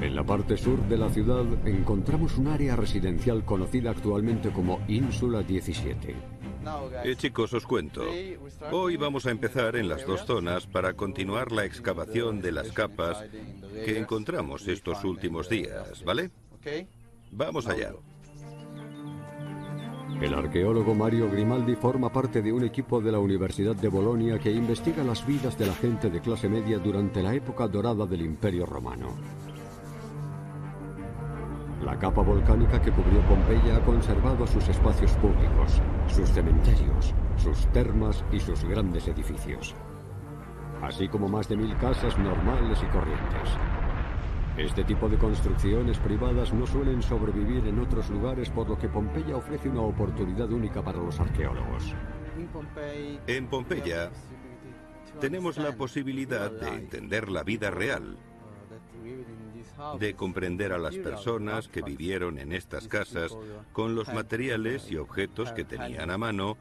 En 0.00 0.14
la 0.14 0.24
parte 0.24 0.56
sur 0.56 0.82
de 0.86 0.98
la 0.98 1.08
ciudad 1.08 1.44
encontramos 1.66 2.36
un 2.36 2.48
área 2.48 2.76
residencial 2.76 3.44
conocida 3.44 3.90
actualmente 3.90 4.50
como 4.50 4.80
Ínsula 4.86 5.42
17. 5.42 6.14
Eh, 7.04 7.16
chicos, 7.16 7.52
os 7.52 7.66
cuento. 7.66 8.02
Hoy 8.70 8.96
vamos 8.96 9.26
a 9.26 9.30
empezar 9.30 9.76
en 9.76 9.88
las 9.88 10.06
dos 10.06 10.24
zonas 10.24 10.66
para 10.66 10.94
continuar 10.94 11.52
la 11.52 11.64
excavación 11.64 12.40
de 12.40 12.52
las 12.52 12.72
capas 12.72 13.24
que 13.84 13.98
encontramos 13.98 14.66
estos 14.66 15.04
últimos 15.04 15.48
días, 15.48 16.02
¿vale? 16.04 16.30
Vamos 17.30 17.66
allá. 17.66 17.92
El 20.20 20.32
arqueólogo 20.32 20.94
Mario 20.94 21.30
Grimaldi 21.30 21.74
forma 21.74 22.10
parte 22.10 22.40
de 22.40 22.52
un 22.52 22.64
equipo 22.64 23.00
de 23.00 23.12
la 23.12 23.18
Universidad 23.18 23.74
de 23.74 23.88
Bolonia 23.88 24.38
que 24.38 24.50
investiga 24.50 25.02
las 25.02 25.26
vidas 25.26 25.58
de 25.58 25.66
la 25.66 25.74
gente 25.74 26.08
de 26.08 26.20
clase 26.20 26.48
media 26.48 26.78
durante 26.78 27.22
la 27.22 27.34
época 27.34 27.66
dorada 27.68 28.06
del 28.06 28.22
Imperio 28.22 28.64
Romano. 28.64 29.08
La 31.84 31.98
capa 31.98 32.22
volcánica 32.22 32.80
que 32.80 32.90
cubrió 32.90 33.20
Pompeya 33.28 33.76
ha 33.76 33.84
conservado 33.84 34.46
sus 34.46 34.66
espacios 34.68 35.12
públicos, 35.14 35.82
sus 36.06 36.30
cementerios, 36.30 37.12
sus 37.36 37.66
termas 37.72 38.24
y 38.32 38.40
sus 38.40 38.64
grandes 38.64 39.06
edificios, 39.08 39.74
así 40.80 41.08
como 41.08 41.28
más 41.28 41.48
de 41.48 41.56
mil 41.56 41.76
casas 41.76 42.16
normales 42.18 42.78
y 42.82 42.86
corrientes. 42.86 43.73
Este 44.56 44.84
tipo 44.84 45.08
de 45.08 45.18
construcciones 45.18 45.98
privadas 45.98 46.52
no 46.52 46.64
suelen 46.64 47.02
sobrevivir 47.02 47.66
en 47.66 47.80
otros 47.80 48.08
lugares, 48.08 48.50
por 48.50 48.68
lo 48.68 48.78
que 48.78 48.88
Pompeya 48.88 49.36
ofrece 49.36 49.68
una 49.68 49.80
oportunidad 49.80 50.50
única 50.52 50.80
para 50.80 50.98
los 50.98 51.18
arqueólogos. 51.18 51.92
En 53.26 53.48
Pompeya 53.48 54.12
tenemos 55.20 55.56
la 55.56 55.72
posibilidad 55.72 56.52
de 56.52 56.68
entender 56.68 57.30
la 57.30 57.42
vida 57.42 57.72
real, 57.72 58.16
de 59.98 60.14
comprender 60.14 60.72
a 60.72 60.78
las 60.78 60.96
personas 60.98 61.66
que 61.66 61.82
vivieron 61.82 62.38
en 62.38 62.52
estas 62.52 62.86
casas 62.86 63.36
con 63.72 63.96
los 63.96 64.12
materiales 64.14 64.88
y 64.88 64.98
objetos 64.98 65.50
que 65.50 65.64
tenían 65.64 66.12
a 66.12 66.18
mano 66.18 66.56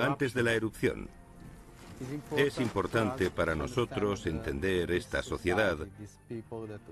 antes 0.00 0.34
de 0.34 0.42
la 0.42 0.52
erupción. 0.52 1.08
Es 2.36 2.60
importante 2.60 3.30
para 3.30 3.54
nosotros 3.54 4.26
entender 4.26 4.90
esta 4.90 5.22
sociedad 5.22 5.78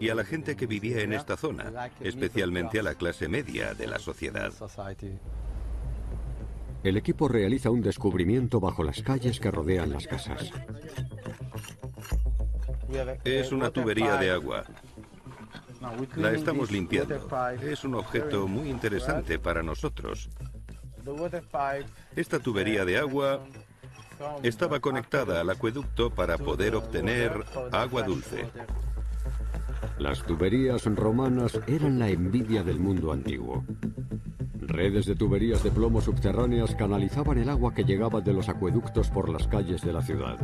y 0.00 0.08
a 0.08 0.14
la 0.14 0.24
gente 0.24 0.56
que 0.56 0.66
vivía 0.66 1.02
en 1.02 1.12
esta 1.12 1.36
zona, 1.36 1.90
especialmente 2.00 2.80
a 2.80 2.82
la 2.82 2.94
clase 2.94 3.28
media 3.28 3.74
de 3.74 3.86
la 3.86 3.98
sociedad. 3.98 4.52
El 6.82 6.96
equipo 6.96 7.28
realiza 7.28 7.70
un 7.70 7.80
descubrimiento 7.80 8.60
bajo 8.60 8.84
las 8.84 9.02
calles 9.02 9.40
que 9.40 9.50
rodean 9.50 9.90
las 9.90 10.06
casas. 10.06 10.50
Es 13.24 13.52
una 13.52 13.70
tubería 13.70 14.16
de 14.16 14.30
agua. 14.30 14.64
La 16.16 16.32
estamos 16.32 16.70
limpiando. 16.70 17.28
Es 17.62 17.84
un 17.84 17.94
objeto 17.94 18.46
muy 18.46 18.68
interesante 18.68 19.38
para 19.38 19.62
nosotros. 19.62 20.30
Esta 22.16 22.38
tubería 22.38 22.84
de 22.84 22.98
agua 22.98 23.44
estaba 24.42 24.80
conectada 24.80 25.40
al 25.40 25.50
acueducto 25.50 26.10
para 26.10 26.38
poder 26.38 26.74
obtener 26.74 27.44
agua 27.72 28.02
dulce. 28.02 28.46
Las 29.98 30.22
tuberías 30.22 30.84
romanas 30.86 31.60
eran 31.66 31.98
la 31.98 32.08
envidia 32.08 32.62
del 32.62 32.80
mundo 32.80 33.12
antiguo. 33.12 33.64
Redes 34.60 35.06
de 35.06 35.14
tuberías 35.14 35.62
de 35.62 35.70
plomo 35.70 36.00
subterráneas 36.00 36.74
canalizaban 36.74 37.38
el 37.38 37.48
agua 37.48 37.74
que 37.74 37.84
llegaba 37.84 38.20
de 38.20 38.32
los 38.32 38.48
acueductos 38.48 39.10
por 39.10 39.28
las 39.28 39.46
calles 39.46 39.82
de 39.82 39.92
la 39.92 40.02
ciudad. 40.02 40.36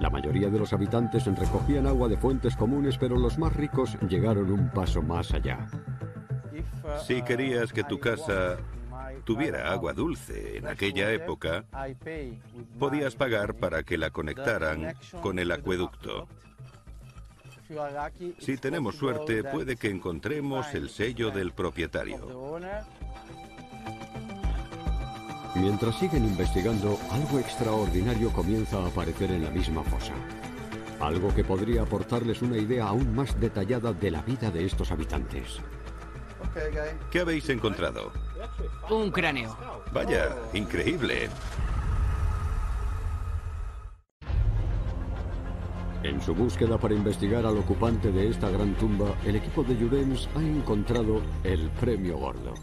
La 0.00 0.10
mayoría 0.10 0.48
de 0.48 0.58
los 0.58 0.72
habitantes 0.72 1.26
recogían 1.26 1.86
agua 1.86 2.08
de 2.08 2.16
fuentes 2.16 2.56
comunes, 2.56 2.98
pero 2.98 3.16
los 3.16 3.38
más 3.38 3.54
ricos 3.54 3.96
llegaron 4.08 4.50
un 4.50 4.70
paso 4.70 5.02
más 5.02 5.32
allá. 5.32 5.66
Si 7.06 7.22
querías 7.22 7.72
que 7.72 7.84
tu 7.84 7.98
casa 7.98 8.56
tuviera 9.28 9.70
agua 9.70 9.92
dulce 9.92 10.56
en 10.56 10.66
aquella 10.66 11.12
época, 11.12 11.66
podías 12.78 13.14
pagar 13.14 13.56
para 13.56 13.82
que 13.82 13.98
la 13.98 14.08
conectaran 14.08 14.94
con 15.20 15.38
el 15.38 15.52
acueducto. 15.52 16.26
Si 18.38 18.56
tenemos 18.56 18.96
suerte, 18.96 19.44
puede 19.44 19.76
que 19.76 19.90
encontremos 19.90 20.72
el 20.72 20.88
sello 20.88 21.30
del 21.30 21.52
propietario. 21.52 22.58
Mientras 25.56 25.98
siguen 25.98 26.24
investigando, 26.24 26.98
algo 27.10 27.38
extraordinario 27.38 28.32
comienza 28.32 28.78
a 28.78 28.86
aparecer 28.86 29.30
en 29.30 29.44
la 29.44 29.50
misma 29.50 29.82
fosa. 29.82 30.14
Algo 31.00 31.34
que 31.34 31.44
podría 31.44 31.82
aportarles 31.82 32.40
una 32.40 32.56
idea 32.56 32.86
aún 32.86 33.14
más 33.14 33.38
detallada 33.38 33.92
de 33.92 34.10
la 34.10 34.22
vida 34.22 34.50
de 34.50 34.64
estos 34.64 34.90
habitantes. 34.90 35.60
¿Qué 37.10 37.20
habéis 37.20 37.48
encontrado? 37.48 38.12
Un 38.90 39.10
cráneo. 39.10 39.56
Vaya, 39.92 40.36
increíble. 40.52 41.28
En 46.02 46.20
su 46.22 46.34
búsqueda 46.34 46.78
para 46.78 46.94
investigar 46.94 47.44
al 47.44 47.58
ocupante 47.58 48.12
de 48.12 48.28
esta 48.28 48.48
gran 48.50 48.74
tumba, 48.76 49.14
el 49.24 49.36
equipo 49.36 49.64
de 49.64 49.74
Jurens 49.74 50.28
ha 50.36 50.40
encontrado 50.40 51.20
el 51.42 51.68
premio 51.80 52.18
gordo. 52.18 52.54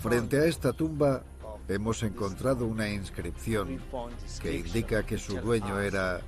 Frente 0.00 0.38
a 0.38 0.44
esta 0.44 0.72
tumba 0.72 1.24
hemos 1.68 2.02
encontrado 2.02 2.66
una 2.66 2.88
inscripción 2.88 3.80
que 4.40 4.58
indica 4.58 5.04
que 5.04 5.18
su 5.18 5.40
dueño 5.40 5.80
era 5.80 6.20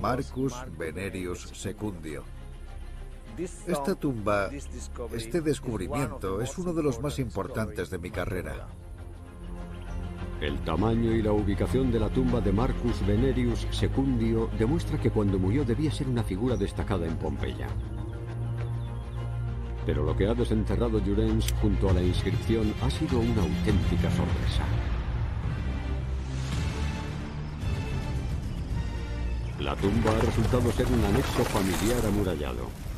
Marcus 0.00 0.54
Venerius 0.76 1.48
Secundio. 1.54 2.24
Esta 3.42 3.94
tumba, 3.94 4.50
este 5.12 5.40
descubrimiento, 5.40 6.42
es 6.42 6.58
uno 6.58 6.74
de 6.74 6.82
los 6.82 7.00
más 7.00 7.18
importantes 7.18 7.88
de 7.88 7.96
mi 7.96 8.10
carrera. 8.10 8.68
El 10.42 10.58
tamaño 10.60 11.12
y 11.12 11.22
la 11.22 11.32
ubicación 11.32 11.90
de 11.90 12.00
la 12.00 12.10
tumba 12.10 12.42
de 12.42 12.52
Marcus 12.52 13.06
Venerius 13.06 13.66
Secundio 13.70 14.50
demuestra 14.58 15.00
que 15.00 15.10
cuando 15.10 15.38
murió 15.38 15.64
debía 15.64 15.90
ser 15.90 16.08
una 16.08 16.22
figura 16.22 16.56
destacada 16.56 17.06
en 17.06 17.16
Pompeya. 17.16 17.68
Pero 19.86 20.04
lo 20.04 20.14
que 20.14 20.26
ha 20.26 20.34
desenterrado 20.34 21.00
Jurens 21.00 21.50
junto 21.62 21.88
a 21.88 21.94
la 21.94 22.02
inscripción 22.02 22.74
ha 22.82 22.90
sido 22.90 23.20
una 23.20 23.40
auténtica 23.40 24.10
sorpresa. 24.10 24.64
La 29.60 29.74
tumba 29.76 30.10
ha 30.10 30.20
resultado 30.20 30.70
ser 30.72 30.86
un 30.86 31.04
anexo 31.06 31.44
familiar 31.44 32.04
amurallado. 32.06 32.89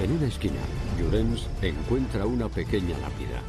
En 0.00 0.10
una 0.10 0.26
esquina, 0.26 0.60
Jurens 0.98 1.46
encuentra 1.62 2.26
una 2.26 2.48
pequeña 2.48 2.98
lápida. 2.98 3.40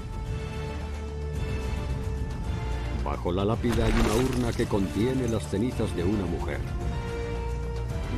Bajo 3.03 3.31
la 3.31 3.43
lápida 3.43 3.85
hay 3.85 3.93
una 3.93 4.29
urna 4.29 4.51
que 4.53 4.65
contiene 4.65 5.27
las 5.27 5.47
cenizas 5.49 5.95
de 5.95 6.03
una 6.03 6.25
mujer. 6.25 6.59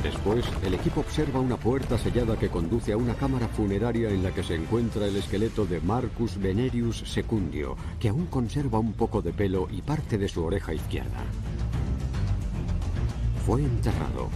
Después, 0.02 0.44
el 0.62 0.74
equipo 0.74 1.00
observa 1.00 1.40
una 1.40 1.56
puerta 1.56 1.98
sellada 1.98 2.38
que 2.38 2.50
conduce 2.50 2.92
a 2.92 2.96
una 2.96 3.14
cámara 3.14 3.48
funeraria 3.48 4.10
en 4.10 4.22
la 4.22 4.30
que 4.30 4.44
se 4.44 4.54
encuentra 4.54 5.06
el 5.06 5.16
esqueleto 5.16 5.66
de 5.66 5.80
Marcus 5.80 6.38
Venerius 6.38 6.98
Secundio, 7.06 7.76
que 7.98 8.10
aún 8.10 8.26
conserva 8.26 8.78
un 8.78 8.92
poco 8.92 9.22
de 9.22 9.32
pelo 9.32 9.68
y 9.70 9.82
parte 9.82 10.16
de 10.18 10.28
su 10.28 10.44
oreja 10.44 10.72
izquierda. 10.72 11.24
Fue 13.44 13.62
enterrado, 13.62 14.28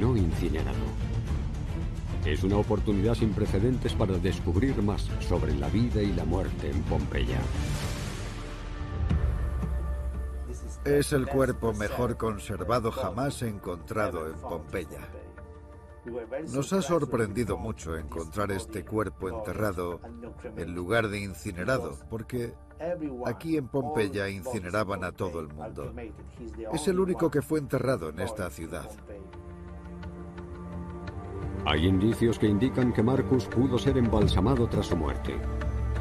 no 0.00 0.16
incinerado. 0.16 1.05
Es 2.26 2.42
una 2.42 2.56
oportunidad 2.56 3.14
sin 3.14 3.32
precedentes 3.32 3.94
para 3.94 4.18
descubrir 4.18 4.82
más 4.82 5.02
sobre 5.20 5.54
la 5.54 5.68
vida 5.68 6.02
y 6.02 6.12
la 6.12 6.24
muerte 6.24 6.68
en 6.68 6.82
Pompeya. 6.82 7.38
Es 10.84 11.12
el 11.12 11.28
cuerpo 11.28 11.72
mejor 11.72 12.16
conservado 12.16 12.90
jamás 12.90 13.42
encontrado 13.42 14.26
en 14.26 14.34
Pompeya. 14.40 15.08
Nos 16.52 16.72
ha 16.72 16.82
sorprendido 16.82 17.56
mucho 17.56 17.96
encontrar 17.96 18.50
este 18.50 18.84
cuerpo 18.84 19.28
enterrado 19.28 20.00
en 20.56 20.74
lugar 20.74 21.06
de 21.06 21.20
incinerado, 21.20 21.96
porque 22.10 22.54
aquí 23.24 23.56
en 23.56 23.68
Pompeya 23.68 24.28
incineraban 24.28 25.04
a 25.04 25.12
todo 25.12 25.38
el 25.38 25.48
mundo. 25.48 25.94
Es 26.72 26.88
el 26.88 26.98
único 26.98 27.30
que 27.30 27.40
fue 27.40 27.60
enterrado 27.60 28.08
en 28.08 28.18
esta 28.18 28.50
ciudad. 28.50 28.90
Hay 31.68 31.84
indicios 31.84 32.38
que 32.38 32.46
indican 32.46 32.92
que 32.92 33.02
Marcus 33.02 33.46
pudo 33.46 33.76
ser 33.76 33.98
embalsamado 33.98 34.68
tras 34.68 34.86
su 34.86 34.96
muerte. 34.96 35.36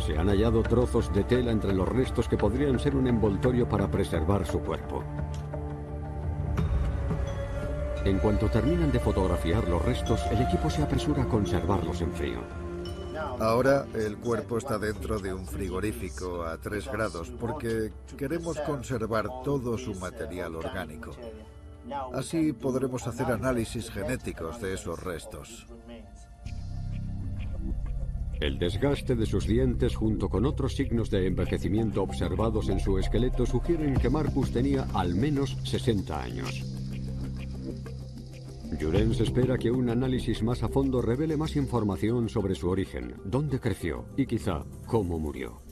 Se 0.06 0.16
han 0.16 0.28
hallado 0.28 0.62
trozos 0.62 1.12
de 1.12 1.24
tela 1.24 1.52
entre 1.52 1.74
los 1.74 1.90
restos 1.90 2.28
que 2.30 2.38
podrían 2.38 2.78
ser 2.78 2.96
un 2.96 3.08
envoltorio 3.08 3.68
para 3.68 3.90
preservar 3.90 4.46
su 4.46 4.60
cuerpo. 4.60 5.04
En 8.06 8.20
cuanto 8.20 8.48
terminan 8.48 8.92
de 8.92 9.00
fotografiar 9.00 9.68
los 9.68 9.84
restos, 9.84 10.22
el 10.30 10.44
equipo 10.44 10.70
se 10.70 10.84
apresura 10.84 11.24
a 11.24 11.28
conservarlos 11.28 12.00
en 12.02 12.12
frío. 12.12 12.42
Ahora 13.40 13.88
el 13.96 14.18
cuerpo 14.18 14.60
está 14.60 14.78
dentro 14.78 15.18
de 15.18 15.34
un 15.34 15.48
frigorífico 15.48 16.44
a 16.44 16.60
3 16.60 16.92
grados 16.92 17.32
porque 17.40 17.92
queremos 18.16 18.60
conservar 18.60 19.28
todo 19.44 19.80
su 19.80 19.96
material 19.96 20.58
orgánico. 20.58 21.16
Así 22.14 22.54
podremos 22.54 23.06
hacer 23.08 23.28
análisis 23.28 23.90
genéticos 23.90 24.62
de 24.62 24.74
esos 24.74 25.02
restos. 25.02 25.68
El 28.42 28.60
desgaste 28.60 29.16
de 29.16 29.26
sus 29.26 29.48
dientes 29.48 29.96
junto 29.96 30.28
con 30.28 30.46
otros 30.46 30.76
signos 30.76 31.10
de 31.10 31.28
envejecimiento 31.28 32.04
observados 32.04 32.68
en 32.70 32.80
su 32.80 32.98
esqueleto 32.98 33.46
sugieren 33.46 33.96
que 33.96 34.10
Marcus 34.10 34.52
tenía 34.52 34.88
al 34.94 35.16
menos 35.16 35.58
60 35.64 36.22
años. 36.22 36.64
Jurens 38.80 39.22
espera 39.22 39.58
que 39.58 39.72
un 39.72 39.90
análisis 39.90 40.44
más 40.44 40.64
a 40.64 40.68
fondo 40.68 41.02
revele 41.02 41.38
más 41.38 41.56
información 41.56 42.28
sobre 42.28 42.56
su 42.56 42.70
origen, 42.70 43.16
dónde 43.24 43.60
creció 43.60 44.06
y 44.18 44.26
quizá 44.26 44.66
cómo 44.86 45.18
murió. 45.18 45.65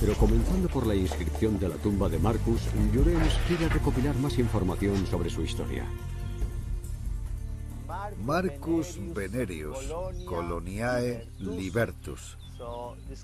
Pero 0.00 0.14
comenzando 0.14 0.68
por 0.68 0.86
la 0.86 0.94
inscripción 0.94 1.58
de 1.58 1.68
la 1.68 1.76
tumba 1.76 2.08
de 2.08 2.18
Marcus, 2.18 2.62
Jurens 2.94 3.34
quiere 3.46 3.68
recopilar 3.68 4.16
más 4.16 4.38
información 4.38 5.06
sobre 5.06 5.28
su 5.28 5.42
historia. 5.42 5.86
Marcus 8.24 8.98
Venerius, 9.14 9.92
Coloniae 10.24 11.28
Libertus. 11.38 12.38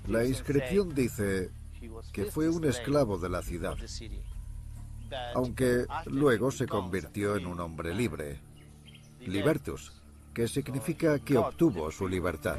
La 0.07 0.23
inscripción 0.23 0.93
dice 0.93 1.49
que 2.13 2.25
fue 2.25 2.47
un 2.49 2.65
esclavo 2.65 3.17
de 3.17 3.29
la 3.29 3.41
ciudad, 3.41 3.75
aunque 5.33 5.85
luego 6.05 6.51
se 6.51 6.67
convirtió 6.67 7.35
en 7.35 7.47
un 7.47 7.59
hombre 7.59 7.93
libre. 7.95 8.39
Libertus, 9.21 9.93
que 10.33 10.47
significa 10.47 11.19
que 11.19 11.37
obtuvo 11.37 11.91
su 11.91 12.07
libertad. 12.07 12.57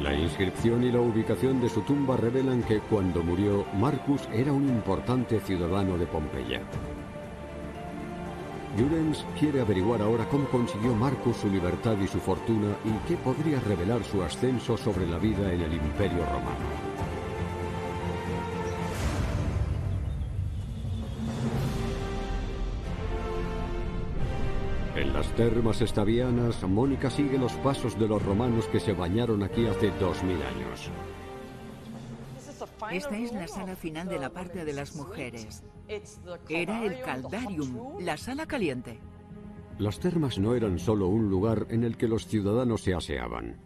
La 0.00 0.14
inscripción 0.14 0.84
y 0.84 0.92
la 0.92 1.00
ubicación 1.00 1.60
de 1.60 1.68
su 1.68 1.80
tumba 1.80 2.16
revelan 2.16 2.62
que 2.62 2.80
cuando 2.80 3.22
murió, 3.22 3.64
Marcus 3.78 4.28
era 4.32 4.52
un 4.52 4.68
importante 4.68 5.40
ciudadano 5.40 5.96
de 5.96 6.06
Pompeya. 6.06 6.60
Jurens 8.78 9.24
quiere 9.38 9.62
averiguar 9.62 10.02
ahora 10.02 10.28
cómo 10.28 10.46
consiguió 10.48 10.94
Marcus 10.94 11.38
su 11.38 11.48
libertad 11.48 11.96
y 11.98 12.06
su 12.06 12.20
fortuna 12.20 12.76
y 12.84 13.08
qué 13.08 13.16
podría 13.16 13.58
revelar 13.60 14.04
su 14.04 14.22
ascenso 14.22 14.76
sobre 14.76 15.06
la 15.06 15.18
vida 15.18 15.50
en 15.50 15.62
el 15.62 15.72
Imperio 15.72 16.24
Romano. 16.26 16.85
Las 25.26 25.34
termas 25.34 25.80
estavianas, 25.80 26.62
Mónica 26.62 27.10
sigue 27.10 27.36
los 27.36 27.52
pasos 27.54 27.98
de 27.98 28.06
los 28.06 28.22
romanos 28.22 28.68
que 28.68 28.78
se 28.78 28.92
bañaron 28.92 29.42
aquí 29.42 29.66
hace 29.66 29.90
dos 29.98 30.22
mil 30.22 30.36
años. 30.40 30.90
Esta 32.92 33.18
es 33.18 33.32
la 33.32 33.48
sala 33.48 33.74
final 33.74 34.08
de 34.08 34.20
la 34.20 34.30
parte 34.30 34.64
de 34.64 34.72
las 34.72 34.94
mujeres. 34.94 35.64
Era 36.48 36.84
el 36.84 37.00
Caldarium, 37.00 37.98
la 38.00 38.16
sala 38.16 38.46
caliente. 38.46 39.00
Las 39.78 39.98
termas 39.98 40.38
no 40.38 40.54
eran 40.54 40.78
solo 40.78 41.08
un 41.08 41.28
lugar 41.28 41.66
en 41.70 41.82
el 41.82 41.96
que 41.96 42.06
los 42.06 42.26
ciudadanos 42.26 42.82
se 42.82 42.94
aseaban. 42.94 43.56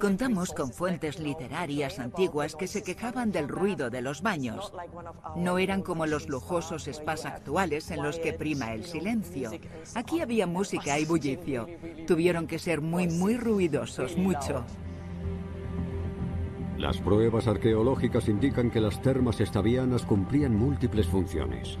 Contamos 0.00 0.52
con 0.52 0.72
fuentes 0.72 1.18
literarias 1.18 1.98
antiguas 1.98 2.56
que 2.56 2.66
se 2.66 2.82
quejaban 2.82 3.32
del 3.32 3.48
ruido 3.48 3.90
de 3.90 4.02
los 4.02 4.22
baños. 4.22 4.72
No 5.36 5.58
eran 5.58 5.82
como 5.82 6.06
los 6.06 6.28
lujosos 6.28 6.88
spas 6.92 7.26
actuales 7.26 7.90
en 7.90 8.02
los 8.02 8.18
que 8.18 8.32
prima 8.32 8.72
el 8.72 8.84
silencio. 8.84 9.50
Aquí 9.94 10.20
había 10.20 10.46
música 10.46 10.98
y 10.98 11.04
bullicio. 11.04 11.68
Tuvieron 12.06 12.46
que 12.46 12.58
ser 12.58 12.80
muy, 12.80 13.08
muy 13.08 13.36
ruidosos, 13.36 14.16
mucho. 14.16 14.64
Las 16.78 16.98
pruebas 16.98 17.46
arqueológicas 17.46 18.28
indican 18.28 18.70
que 18.70 18.80
las 18.80 19.00
termas 19.00 19.40
estavianas 19.40 20.04
cumplían 20.04 20.56
múltiples 20.56 21.06
funciones. 21.06 21.78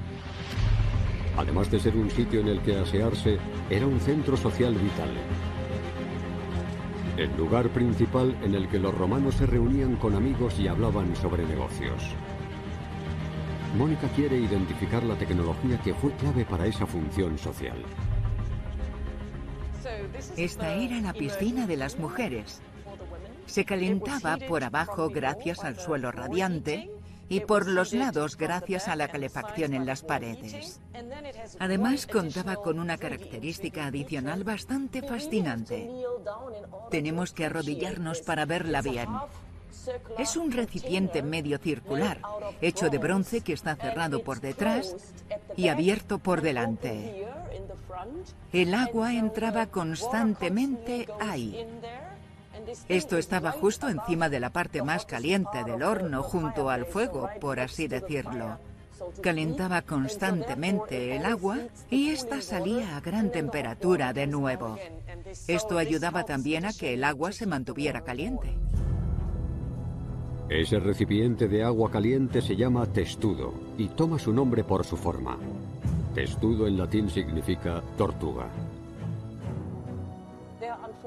Además 1.36 1.70
de 1.70 1.80
ser 1.80 1.96
un 1.96 2.10
sitio 2.10 2.40
en 2.40 2.48
el 2.48 2.62
que 2.62 2.78
asearse, 2.78 3.38
era 3.68 3.86
un 3.86 3.98
centro 3.98 4.36
social 4.36 4.74
vital. 4.74 5.10
El 7.16 7.36
lugar 7.36 7.68
principal 7.68 8.36
en 8.42 8.56
el 8.56 8.68
que 8.68 8.80
los 8.80 8.92
romanos 8.92 9.36
se 9.36 9.46
reunían 9.46 9.94
con 9.96 10.16
amigos 10.16 10.58
y 10.58 10.66
hablaban 10.66 11.14
sobre 11.14 11.44
negocios. 11.44 12.02
Mónica 13.76 14.08
quiere 14.16 14.36
identificar 14.36 15.04
la 15.04 15.16
tecnología 15.16 15.80
que 15.80 15.94
fue 15.94 16.10
clave 16.12 16.44
para 16.44 16.66
esa 16.66 16.86
función 16.86 17.38
social. 17.38 17.76
Esta 20.36 20.74
era 20.74 21.00
la 21.00 21.12
piscina 21.12 21.68
de 21.68 21.76
las 21.76 21.98
mujeres. 22.00 22.60
Se 23.46 23.64
calentaba 23.64 24.36
por 24.48 24.64
abajo 24.64 25.08
gracias 25.08 25.62
al 25.62 25.78
suelo 25.78 26.10
radiante 26.10 26.90
y 27.28 27.40
por 27.40 27.66
los 27.66 27.92
lados 27.92 28.36
gracias 28.36 28.88
a 28.88 28.96
la 28.96 29.08
calefacción 29.08 29.74
en 29.74 29.86
las 29.86 30.02
paredes. 30.02 30.80
Además 31.58 32.06
contaba 32.06 32.56
con 32.56 32.78
una 32.78 32.98
característica 32.98 33.86
adicional 33.86 34.44
bastante 34.44 35.02
fascinante. 35.02 35.90
Tenemos 36.90 37.32
que 37.32 37.46
arrodillarnos 37.46 38.20
para 38.20 38.44
verla 38.44 38.82
bien. 38.82 39.08
Es 40.18 40.36
un 40.36 40.50
recipiente 40.50 41.22
medio 41.22 41.58
circular, 41.58 42.20
hecho 42.60 42.88
de 42.88 42.98
bronce 42.98 43.42
que 43.42 43.52
está 43.52 43.76
cerrado 43.76 44.22
por 44.22 44.40
detrás 44.40 44.94
y 45.56 45.68
abierto 45.68 46.18
por 46.18 46.40
delante. 46.40 47.26
El 48.52 48.74
agua 48.74 49.14
entraba 49.14 49.66
constantemente 49.66 51.06
ahí. 51.20 51.66
Esto 52.88 53.18
estaba 53.18 53.52
justo 53.52 53.88
encima 53.88 54.28
de 54.28 54.40
la 54.40 54.50
parte 54.50 54.82
más 54.82 55.06
caliente 55.06 55.64
del 55.64 55.82
horno, 55.82 56.22
junto 56.22 56.70
al 56.70 56.86
fuego, 56.86 57.28
por 57.40 57.60
así 57.60 57.88
decirlo. 57.88 58.58
Calentaba 59.22 59.82
constantemente 59.82 61.16
el 61.16 61.26
agua 61.26 61.58
y 61.90 62.10
ésta 62.10 62.40
salía 62.40 62.96
a 62.96 63.00
gran 63.00 63.30
temperatura 63.30 64.12
de 64.12 64.26
nuevo. 64.26 64.78
Esto 65.48 65.78
ayudaba 65.78 66.24
también 66.24 66.64
a 66.64 66.72
que 66.72 66.94
el 66.94 67.04
agua 67.04 67.32
se 67.32 67.46
mantuviera 67.46 68.02
caliente. 68.02 68.56
Ese 70.48 70.78
recipiente 70.78 71.48
de 71.48 71.64
agua 71.64 71.90
caliente 71.90 72.42
se 72.42 72.54
llama 72.54 72.86
testudo 72.86 73.54
y 73.78 73.88
toma 73.88 74.18
su 74.18 74.32
nombre 74.32 74.62
por 74.62 74.84
su 74.84 74.96
forma. 74.96 75.38
Testudo 76.14 76.66
en 76.66 76.76
latín 76.76 77.10
significa 77.10 77.82
tortuga. 77.96 78.48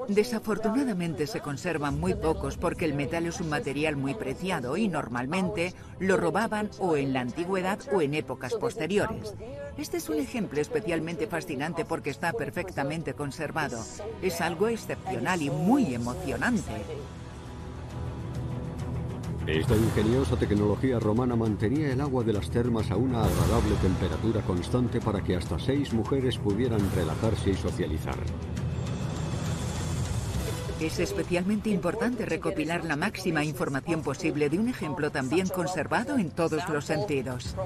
Desafortunadamente 0.08 1.26
se 1.26 1.40
conservan 1.40 2.00
muy 2.00 2.14
pocos 2.14 2.56
porque 2.56 2.86
el 2.86 2.94
metal 2.94 3.26
es 3.26 3.40
un 3.42 3.50
material 3.50 3.96
muy 3.96 4.14
preciado 4.14 4.78
y 4.78 4.88
normalmente 4.88 5.74
lo 6.00 6.16
robaban 6.16 6.70
o 6.78 6.96
en 6.96 7.12
la 7.12 7.20
antigüedad 7.20 7.78
o 7.92 8.00
en 8.00 8.14
épocas 8.14 8.54
posteriores. 8.54 9.34
Este 9.76 9.98
es 9.98 10.08
un 10.08 10.18
ejemplo 10.18 10.62
especialmente 10.62 11.26
fascinante 11.26 11.84
porque 11.84 12.08
está 12.08 12.32
perfectamente 12.32 13.12
conservado. 13.12 13.84
Es 14.22 14.40
algo 14.40 14.68
excepcional 14.68 15.42
y 15.42 15.50
muy 15.50 15.94
emocionante. 15.94 16.72
Esta 19.46 19.76
ingeniosa 19.76 20.36
tecnología 20.36 20.98
romana 20.98 21.36
mantenía 21.36 21.92
el 21.92 22.00
agua 22.00 22.24
de 22.24 22.32
las 22.32 22.50
termas 22.50 22.90
a 22.90 22.96
una 22.96 23.24
agradable 23.24 23.74
temperatura 23.82 24.40
constante 24.42 25.00
para 25.00 25.22
que 25.22 25.36
hasta 25.36 25.58
seis 25.58 25.92
mujeres 25.92 26.38
pudieran 26.38 26.80
relajarse 26.94 27.50
y 27.50 27.54
socializar. 27.54 28.16
Es 30.80 31.00
especialmente 31.00 31.70
importante 31.70 32.24
recopilar 32.24 32.84
la 32.84 32.94
máxima 32.94 33.44
información 33.44 34.02
posible 34.02 34.48
de 34.48 34.60
un 34.60 34.68
ejemplo 34.68 35.10
tan 35.10 35.28
bien 35.28 35.48
conservado 35.48 36.18
en 36.18 36.30
todos 36.30 36.68
los 36.68 36.84
sentidos. 36.84 37.56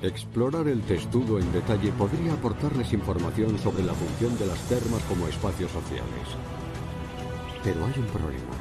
Explorar 0.00 0.68
el 0.68 0.80
testudo 0.82 1.40
en 1.40 1.52
detalle 1.52 1.90
podría 1.90 2.34
aportarles 2.34 2.92
información 2.92 3.58
sobre 3.58 3.82
la 3.82 3.94
función 3.94 4.38
de 4.38 4.46
las 4.46 4.60
termas 4.68 5.02
como 5.08 5.26
espacios 5.26 5.72
sociales. 5.72 6.28
Pero 7.64 7.84
hay 7.84 7.94
un 7.98 8.06
problema. 8.06 8.54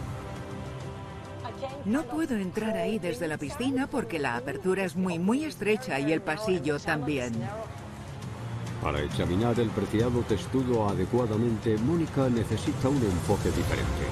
No 1.86 2.04
puedo 2.04 2.36
entrar 2.36 2.76
ahí 2.76 2.98
desde 2.98 3.28
la 3.28 3.38
piscina 3.38 3.86
porque 3.86 4.18
la 4.18 4.36
apertura 4.36 4.84
es 4.84 4.96
muy 4.96 5.20
muy 5.20 5.46
estrecha 5.46 6.00
y 6.00 6.12
el 6.12 6.22
pasillo 6.22 6.80
también. 6.80 7.34
Para 8.88 9.02
examinar 9.02 9.60
el 9.60 9.70
preciado 9.72 10.22
testudo 10.22 10.88
adecuadamente, 10.88 11.78
Mónica 11.80 12.30
necesita 12.30 12.88
un 12.88 12.96
enfoque 12.96 13.50
diferente. 13.50 14.08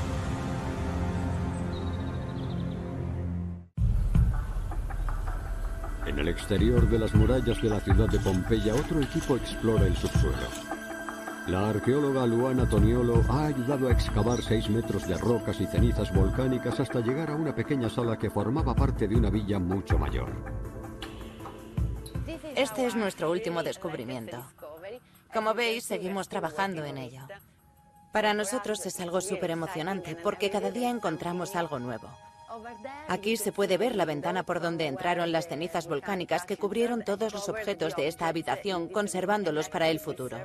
En 6.06 6.20
el 6.20 6.28
exterior 6.28 6.90
de 6.90 7.00
las 7.00 7.16
murallas 7.16 7.62
de 7.62 7.70
la 7.70 7.80
ciudad 7.80 8.10
de 8.10 8.20
Pompeya, 8.20 8.76
otro 8.76 9.00
equipo 9.00 9.38
explora 9.38 9.88
el 9.88 9.96
subsuelo. 9.96 10.50
La 11.48 11.70
arqueóloga 11.70 12.28
Luana 12.28 12.68
Toniolo 12.68 13.24
ha 13.30 13.46
ayudado 13.46 13.88
a 13.88 13.94
excavar 13.94 14.42
seis 14.42 14.70
metros 14.70 15.08
de 15.08 15.18
rocas 15.18 15.62
y 15.62 15.68
cenizas 15.68 16.14
volcánicas 16.14 16.82
hasta 16.82 17.00
llegar 17.00 17.32
a 17.32 17.36
una 17.38 17.56
pequeña 17.56 17.90
sala 17.90 18.20
que 18.20 18.30
formaba 18.30 18.76
parte 18.76 19.08
de 19.08 19.16
una 19.16 19.30
villa 19.30 19.58
mucho 19.58 19.98
mayor. 19.98 20.34
Este 22.56 22.86
es 22.86 22.96
nuestro 22.96 23.32
último 23.32 23.64
descubrimiento. 23.64 24.38
Como 25.36 25.54
veis, 25.54 25.84
seguimos 25.84 26.30
trabajando 26.30 26.86
en 26.86 26.98
ello. 26.98 27.24
Para 28.14 28.34
nosotros 28.34 28.86
es 28.86 29.02
algo 29.02 29.20
súper 29.20 29.52
emocionante 29.52 30.16
porque 30.16 30.50
cada 30.50 30.72
día 30.72 30.90
encontramos 30.90 31.58
algo 31.58 31.78
nuevo. 31.78 32.08
Aquí 33.10 33.36
se 33.36 33.52
puede 33.52 33.78
ver 33.78 33.98
la 33.98 34.06
ventana 34.06 34.44
por 34.44 34.62
donde 34.62 34.88
entraron 34.88 35.34
las 35.34 35.50
cenizas 35.50 35.90
volcánicas 35.90 36.46
que 36.46 36.56
cubrieron 36.56 37.04
todos 37.04 37.34
los 37.34 37.50
objetos 37.50 37.98
de 37.98 38.08
esta 38.08 38.30
habitación, 38.30 38.88
conservándolos 38.88 39.68
para 39.68 39.90
el 39.90 40.00
futuro. 40.00 40.38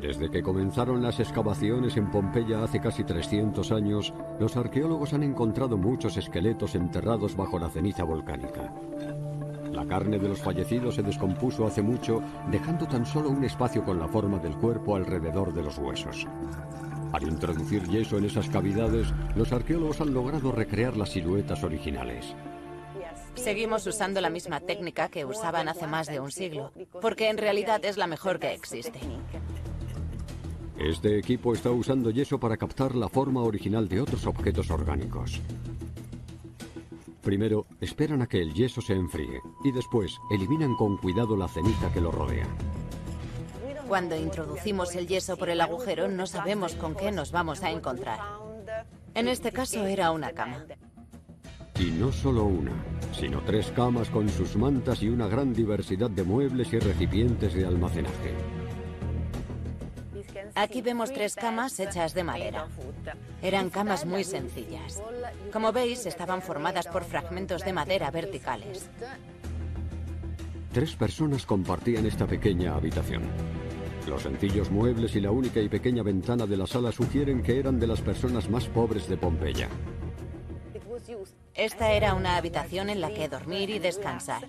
Desde 0.00 0.30
que 0.30 0.40
comenzaron 0.40 1.02
las 1.02 1.18
excavaciones 1.18 1.96
en 1.96 2.08
Pompeya 2.08 2.62
hace 2.62 2.80
casi 2.80 3.02
300 3.02 3.72
años, 3.72 4.14
los 4.38 4.56
arqueólogos 4.56 5.12
han 5.12 5.24
encontrado 5.24 5.76
muchos 5.76 6.16
esqueletos 6.16 6.76
enterrados 6.76 7.34
bajo 7.34 7.58
la 7.58 7.68
ceniza 7.68 8.04
volcánica. 8.04 8.72
La 9.78 9.86
carne 9.86 10.18
de 10.18 10.28
los 10.28 10.40
fallecidos 10.40 10.96
se 10.96 11.04
descompuso 11.04 11.64
hace 11.64 11.82
mucho, 11.82 12.20
dejando 12.50 12.84
tan 12.88 13.06
solo 13.06 13.30
un 13.30 13.44
espacio 13.44 13.84
con 13.84 14.00
la 14.00 14.08
forma 14.08 14.40
del 14.40 14.56
cuerpo 14.56 14.96
alrededor 14.96 15.54
de 15.54 15.62
los 15.62 15.78
huesos. 15.78 16.26
Al 17.12 17.22
introducir 17.22 17.84
yeso 17.86 18.18
en 18.18 18.24
esas 18.24 18.48
cavidades, 18.48 19.06
los 19.36 19.52
arqueólogos 19.52 20.00
han 20.00 20.12
logrado 20.12 20.50
recrear 20.50 20.96
las 20.96 21.10
siluetas 21.10 21.62
originales. 21.62 22.34
Seguimos 23.36 23.86
usando 23.86 24.20
la 24.20 24.30
misma 24.30 24.58
técnica 24.58 25.10
que 25.10 25.24
usaban 25.24 25.68
hace 25.68 25.86
más 25.86 26.08
de 26.08 26.18
un 26.18 26.32
siglo, 26.32 26.72
porque 27.00 27.30
en 27.30 27.38
realidad 27.38 27.84
es 27.84 27.96
la 27.96 28.08
mejor 28.08 28.40
que 28.40 28.52
existe. 28.54 28.98
Este 30.76 31.20
equipo 31.20 31.54
está 31.54 31.70
usando 31.70 32.10
yeso 32.10 32.40
para 32.40 32.56
captar 32.56 32.96
la 32.96 33.08
forma 33.08 33.42
original 33.42 33.88
de 33.88 34.00
otros 34.00 34.26
objetos 34.26 34.72
orgánicos. 34.72 35.40
Primero, 37.28 37.66
esperan 37.82 38.22
a 38.22 38.26
que 38.26 38.40
el 38.40 38.54
yeso 38.54 38.80
se 38.80 38.94
enfríe 38.94 39.42
y 39.62 39.70
después 39.70 40.16
eliminan 40.30 40.74
con 40.76 40.96
cuidado 40.96 41.36
la 41.36 41.46
ceniza 41.46 41.92
que 41.92 42.00
lo 42.00 42.10
rodea. 42.10 42.46
Cuando 43.86 44.16
introducimos 44.16 44.94
el 44.94 45.06
yeso 45.06 45.36
por 45.36 45.50
el 45.50 45.60
agujero 45.60 46.08
no 46.08 46.26
sabemos 46.26 46.74
con 46.74 46.94
qué 46.94 47.12
nos 47.12 47.30
vamos 47.30 47.62
a 47.62 47.70
encontrar. 47.70 48.18
En 49.12 49.28
este 49.28 49.52
caso 49.52 49.84
era 49.84 50.10
una 50.10 50.32
cama. 50.32 50.64
Y 51.78 51.90
no 51.90 52.12
solo 52.12 52.46
una, 52.46 52.72
sino 53.12 53.42
tres 53.42 53.70
camas 53.76 54.08
con 54.08 54.30
sus 54.30 54.56
mantas 54.56 55.02
y 55.02 55.10
una 55.10 55.28
gran 55.28 55.52
diversidad 55.52 56.08
de 56.08 56.22
muebles 56.22 56.72
y 56.72 56.78
recipientes 56.78 57.52
de 57.52 57.66
almacenaje. 57.66 58.57
Aquí 60.58 60.82
vemos 60.82 61.12
tres 61.12 61.36
camas 61.36 61.78
hechas 61.78 62.14
de 62.14 62.24
madera. 62.24 62.66
Eran 63.40 63.70
camas 63.70 64.04
muy 64.04 64.24
sencillas. 64.24 65.00
Como 65.52 65.70
veis, 65.70 66.04
estaban 66.04 66.42
formadas 66.42 66.88
por 66.88 67.04
fragmentos 67.04 67.62
de 67.62 67.72
madera 67.72 68.10
verticales. 68.10 68.90
Tres 70.72 70.96
personas 70.96 71.46
compartían 71.46 72.06
esta 72.06 72.26
pequeña 72.26 72.74
habitación. 72.74 73.22
Los 74.08 74.22
sencillos 74.22 74.68
muebles 74.72 75.14
y 75.14 75.20
la 75.20 75.30
única 75.30 75.60
y 75.60 75.68
pequeña 75.68 76.02
ventana 76.02 76.44
de 76.44 76.56
la 76.56 76.66
sala 76.66 76.90
sugieren 76.90 77.40
que 77.40 77.60
eran 77.60 77.78
de 77.78 77.86
las 77.86 78.00
personas 78.00 78.50
más 78.50 78.66
pobres 78.66 79.08
de 79.08 79.16
Pompeya. 79.16 79.68
Esta 81.54 81.92
era 81.92 82.14
una 82.14 82.36
habitación 82.36 82.88
en 82.90 83.00
la 83.00 83.12
que 83.12 83.28
dormir 83.28 83.70
y 83.70 83.78
descansar. 83.78 84.48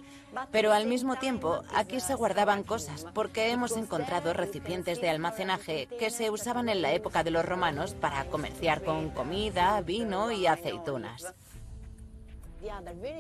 Pero 0.52 0.74
al 0.74 0.86
mismo 0.86 1.16
tiempo, 1.16 1.64
aquí 1.74 2.00
se 2.00 2.14
guardaban 2.14 2.64
cosas, 2.64 3.06
porque 3.14 3.52
hemos 3.52 3.76
encontrado 3.76 4.34
recipientes 4.34 5.02
de 5.02 5.10
almacenaje 5.10 5.88
que 5.88 6.12
se 6.12 6.30
usaban 6.30 6.70
en 6.70 6.82
la 6.82 6.94
época 6.94 7.24
de 7.24 7.32
los 7.32 7.44
romanos 7.44 7.96
para 7.96 8.26
comerciar 8.26 8.84
con 8.84 9.10
comida, 9.10 9.82
vino 9.82 10.32
y 10.32 10.46
aceitunas. 10.46 11.34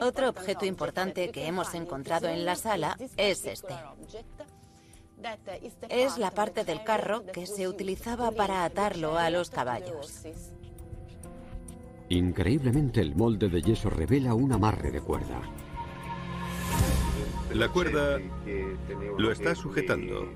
Otro 0.01 0.29
objeto 0.29 0.65
importante 0.65 1.31
que 1.31 1.47
hemos 1.47 1.73
encontrado 1.73 2.27
en 2.27 2.45
la 2.45 2.55
sala 2.55 2.97
es 3.17 3.45
este. 3.45 3.73
Es 5.89 6.17
la 6.17 6.31
parte 6.31 6.63
del 6.63 6.83
carro 6.83 7.25
que 7.25 7.45
se 7.45 7.67
utilizaba 7.67 8.31
para 8.31 8.63
atarlo 8.63 9.17
a 9.17 9.29
los 9.29 9.49
caballos. 9.49 10.23
Increíblemente 12.09 13.01
el 13.01 13.15
molde 13.15 13.49
de 13.49 13.61
yeso 13.61 13.89
revela 13.89 14.33
un 14.33 14.51
amarre 14.51 14.89
de 14.89 14.99
cuerda. 14.99 15.41
La 17.53 17.69
cuerda 17.69 18.19
lo 19.17 19.31
está 19.31 19.53
sujetando. 19.53 20.27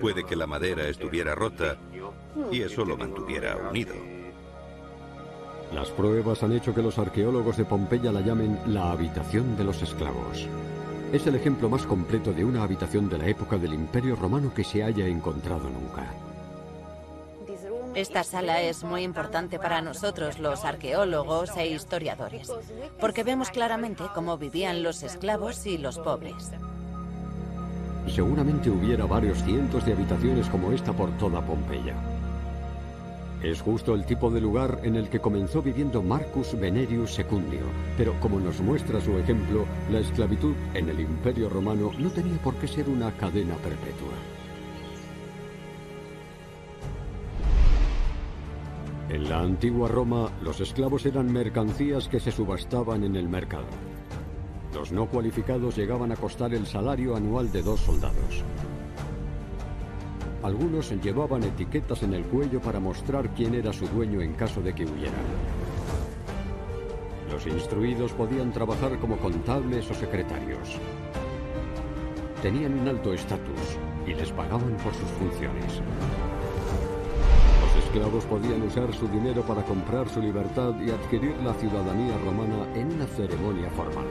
Puede 0.00 0.24
que 0.24 0.34
la 0.34 0.46
madera 0.46 0.88
estuviera 0.88 1.34
rota 1.34 1.78
y 2.50 2.62
eso 2.62 2.84
lo 2.86 2.96
mantuviera 2.96 3.56
unido. 3.68 3.94
Las 5.74 5.90
pruebas 5.90 6.42
han 6.42 6.52
hecho 6.52 6.74
que 6.74 6.82
los 6.82 6.98
arqueólogos 6.98 7.56
de 7.58 7.64
Pompeya 7.64 8.10
la 8.12 8.20
llamen 8.20 8.58
la 8.66 8.92
habitación 8.92 9.56
de 9.56 9.64
los 9.64 9.82
esclavos. 9.82 10.48
Es 11.12 11.26
el 11.26 11.34
ejemplo 11.34 11.68
más 11.68 11.84
completo 11.84 12.32
de 12.32 12.44
una 12.44 12.62
habitación 12.62 13.10
de 13.10 13.18
la 13.18 13.26
época 13.26 13.58
del 13.58 13.74
Imperio 13.74 14.16
Romano 14.16 14.52
que 14.54 14.64
se 14.64 14.82
haya 14.82 15.06
encontrado 15.06 15.68
nunca. 15.68 16.23
Esta 17.94 18.24
sala 18.24 18.60
es 18.60 18.82
muy 18.82 19.02
importante 19.02 19.60
para 19.60 19.80
nosotros, 19.80 20.40
los 20.40 20.64
arqueólogos 20.64 21.56
e 21.56 21.68
historiadores, 21.68 22.52
porque 23.00 23.22
vemos 23.22 23.50
claramente 23.50 24.02
cómo 24.12 24.36
vivían 24.36 24.82
los 24.82 25.04
esclavos 25.04 25.64
y 25.64 25.78
los 25.78 26.00
pobres. 26.00 26.50
Seguramente 28.08 28.68
hubiera 28.68 29.06
varios 29.06 29.42
cientos 29.44 29.86
de 29.86 29.92
habitaciones 29.92 30.48
como 30.48 30.72
esta 30.72 30.92
por 30.92 31.16
toda 31.18 31.40
Pompeya. 31.40 31.94
Es 33.44 33.60
justo 33.60 33.94
el 33.94 34.04
tipo 34.04 34.28
de 34.28 34.40
lugar 34.40 34.80
en 34.82 34.96
el 34.96 35.08
que 35.08 35.20
comenzó 35.20 35.62
viviendo 35.62 36.02
Marcus 36.02 36.58
Venerius 36.58 37.14
Secundio, 37.14 37.60
pero 37.96 38.18
como 38.18 38.40
nos 38.40 38.58
muestra 38.60 39.00
su 39.00 39.16
ejemplo, 39.18 39.66
la 39.92 40.00
esclavitud 40.00 40.54
en 40.74 40.88
el 40.88 40.98
Imperio 40.98 41.48
Romano 41.48 41.92
no 41.96 42.10
tenía 42.10 42.38
por 42.38 42.54
qué 42.56 42.66
ser 42.66 42.88
una 42.88 43.12
cadena 43.12 43.54
perpetua. 43.56 44.33
En 49.14 49.28
la 49.28 49.38
antigua 49.38 49.86
Roma, 49.86 50.28
los 50.42 50.60
esclavos 50.60 51.06
eran 51.06 51.32
mercancías 51.32 52.08
que 52.08 52.18
se 52.18 52.32
subastaban 52.32 53.04
en 53.04 53.14
el 53.14 53.28
mercado. 53.28 53.68
Los 54.74 54.90
no 54.90 55.06
cualificados 55.06 55.76
llegaban 55.76 56.10
a 56.10 56.16
costar 56.16 56.52
el 56.52 56.66
salario 56.66 57.14
anual 57.14 57.52
de 57.52 57.62
dos 57.62 57.78
soldados. 57.78 58.42
Algunos 60.42 60.90
llevaban 61.00 61.44
etiquetas 61.44 62.02
en 62.02 62.14
el 62.14 62.24
cuello 62.24 62.60
para 62.60 62.80
mostrar 62.80 63.32
quién 63.34 63.54
era 63.54 63.72
su 63.72 63.86
dueño 63.86 64.20
en 64.20 64.32
caso 64.32 64.60
de 64.60 64.74
que 64.74 64.82
huyeran. 64.82 65.14
Los 67.30 67.46
instruidos 67.46 68.12
podían 68.14 68.50
trabajar 68.50 68.98
como 68.98 69.16
contables 69.18 69.88
o 69.92 69.94
secretarios. 69.94 70.76
Tenían 72.42 72.80
un 72.80 72.88
alto 72.88 73.12
estatus 73.12 73.78
y 74.08 74.14
les 74.14 74.32
pagaban 74.32 74.76
por 74.78 74.92
sus 74.92 75.08
funciones. 75.10 75.80
Esclavos 77.94 78.24
podían 78.24 78.60
usar 78.62 78.92
su 78.92 79.06
dinero 79.06 79.42
para 79.42 79.62
comprar 79.62 80.08
su 80.08 80.20
libertad 80.20 80.74
y 80.84 80.90
adquirir 80.90 81.36
la 81.44 81.54
ciudadanía 81.54 82.18
romana 82.24 82.66
en 82.74 82.92
una 82.92 83.06
ceremonia 83.06 83.70
formal. 83.70 84.06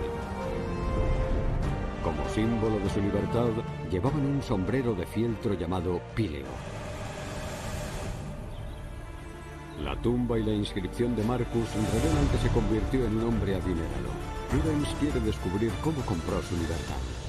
Como 2.02 2.30
símbolo 2.30 2.80
de 2.80 2.90
su 2.90 3.02
libertad, 3.02 3.50
llevaban 3.92 4.26
un 4.26 4.42
sombrero 4.42 4.96
de 4.96 5.06
fieltro 5.06 5.54
llamado 5.56 6.00
píleo. 6.16 6.46
La 9.84 9.98
tumba 9.98 10.40
y 10.40 10.44
la 10.44 10.54
inscripción 10.54 11.14
de 11.18 11.26
Marcus 11.26 11.68
revelan 11.76 12.30
que 12.32 12.38
se 12.38 12.54
convirtió 12.54 13.06
en 13.06 13.18
un 13.18 13.28
hombre 13.28 13.56
adinerado. 13.56 14.12
Rubens 14.54 14.96
quiere 15.02 15.20
descubrir 15.20 15.74
cómo 15.84 16.00
compró 16.06 16.42
su 16.42 16.56
libertad. 16.56 17.23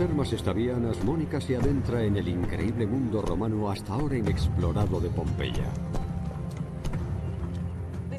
Termas 0.00 0.32
estavianas, 0.32 1.04
Mónica 1.04 1.42
se 1.42 1.56
adentra 1.56 2.02
en 2.02 2.16
el 2.16 2.26
increíble 2.26 2.86
mundo 2.86 3.20
romano 3.20 3.70
hasta 3.70 3.92
ahora 3.92 4.16
inexplorado 4.16 4.98
de 4.98 5.10
Pompeya. 5.10 5.66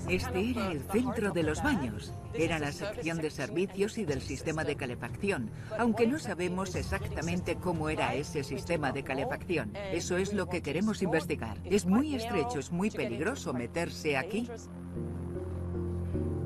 Este 0.07 0.51
era 0.51 0.71
el 0.71 0.81
centro 0.81 1.31
de 1.31 1.41
los 1.41 1.63
baños. 1.63 2.13
Era 2.35 2.59
la 2.59 2.71
sección 2.71 3.17
de 3.17 3.31
servicios 3.31 3.97
y 3.97 4.05
del 4.05 4.21
sistema 4.21 4.63
de 4.63 4.75
calefacción, 4.75 5.49
aunque 5.79 6.05
no 6.05 6.19
sabemos 6.19 6.75
exactamente 6.75 7.55
cómo 7.55 7.89
era 7.89 8.13
ese 8.13 8.43
sistema 8.43 8.91
de 8.91 9.03
calefacción. 9.03 9.71
Eso 9.91 10.17
es 10.17 10.33
lo 10.33 10.45
que 10.45 10.61
queremos 10.61 11.01
investigar. 11.01 11.57
Es 11.65 11.87
muy 11.87 12.13
estrecho, 12.13 12.59
es 12.59 12.71
muy 12.71 12.91
peligroso 12.91 13.53
meterse 13.53 14.17
aquí. 14.17 14.47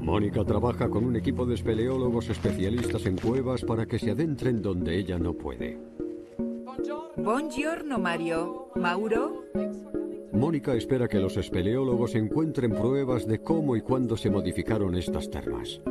Mónica 0.05 0.45
trabaja 0.45 0.87
con 0.87 1.03
un 1.03 1.15
equipo 1.15 1.47
de 1.47 1.55
espeleólogos 1.55 2.29
especialistas 2.29 3.07
en 3.07 3.17
cuevas 3.17 3.63
para 3.63 3.87
que 3.87 3.97
se 3.97 4.11
adentren 4.11 4.61
donde 4.61 4.99
ella 4.99 5.17
no 5.17 5.33
puede. 5.33 5.79
Buongiorno, 7.17 7.97
Mario. 7.97 8.69
Mauro. 8.75 9.45
Mónica 10.31 10.75
espera 10.75 11.07
que 11.07 11.17
los 11.17 11.37
espeleólogos 11.37 12.13
encuentren 12.13 12.71
pruebas 12.71 13.25
de 13.25 13.41
cómo 13.41 13.75
y 13.75 13.81
cuándo 13.81 14.15
se 14.15 14.29
modificaron 14.29 14.95
estas 14.95 15.27
termas. 15.27 15.81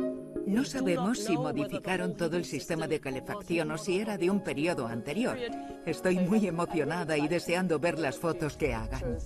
No 0.47 0.63
sabemos 0.63 1.19
si 1.19 1.35
modificaron 1.35 2.15
todo 2.15 2.37
el 2.37 2.45
sistema 2.45 2.87
de 2.87 3.01
calefacción 3.01 3.69
o 3.71 3.77
si 3.77 3.99
era 3.99 4.17
de 4.17 4.29
un 4.29 4.41
periodo 4.41 4.87
anterior. 4.87 5.37
Estoy 5.85 6.19
muy 6.19 6.47
emocionada 6.47 7.17
y 7.17 7.27
deseando 7.27 7.79
ver 7.79 7.99
las 7.99 8.17
fotos 8.17 8.55
que 8.55 8.73
hagan. 8.73 9.17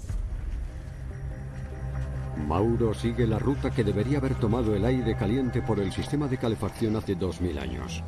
Mauro 2.48 2.94
sigue 2.94 3.28
la 3.28 3.40
ruta 3.40 3.70
que 3.70 3.84
debería 3.84 4.18
haber 4.18 4.36
tomado 4.36 4.76
el 4.76 4.86
aire 4.86 5.16
caliente 5.16 5.62
por 5.62 5.80
el 5.80 5.92
sistema 5.92 6.28
de 6.28 6.38
calefacción 6.38 6.96
hace 6.96 7.16
2000 7.16 7.60
años. 7.60 8.04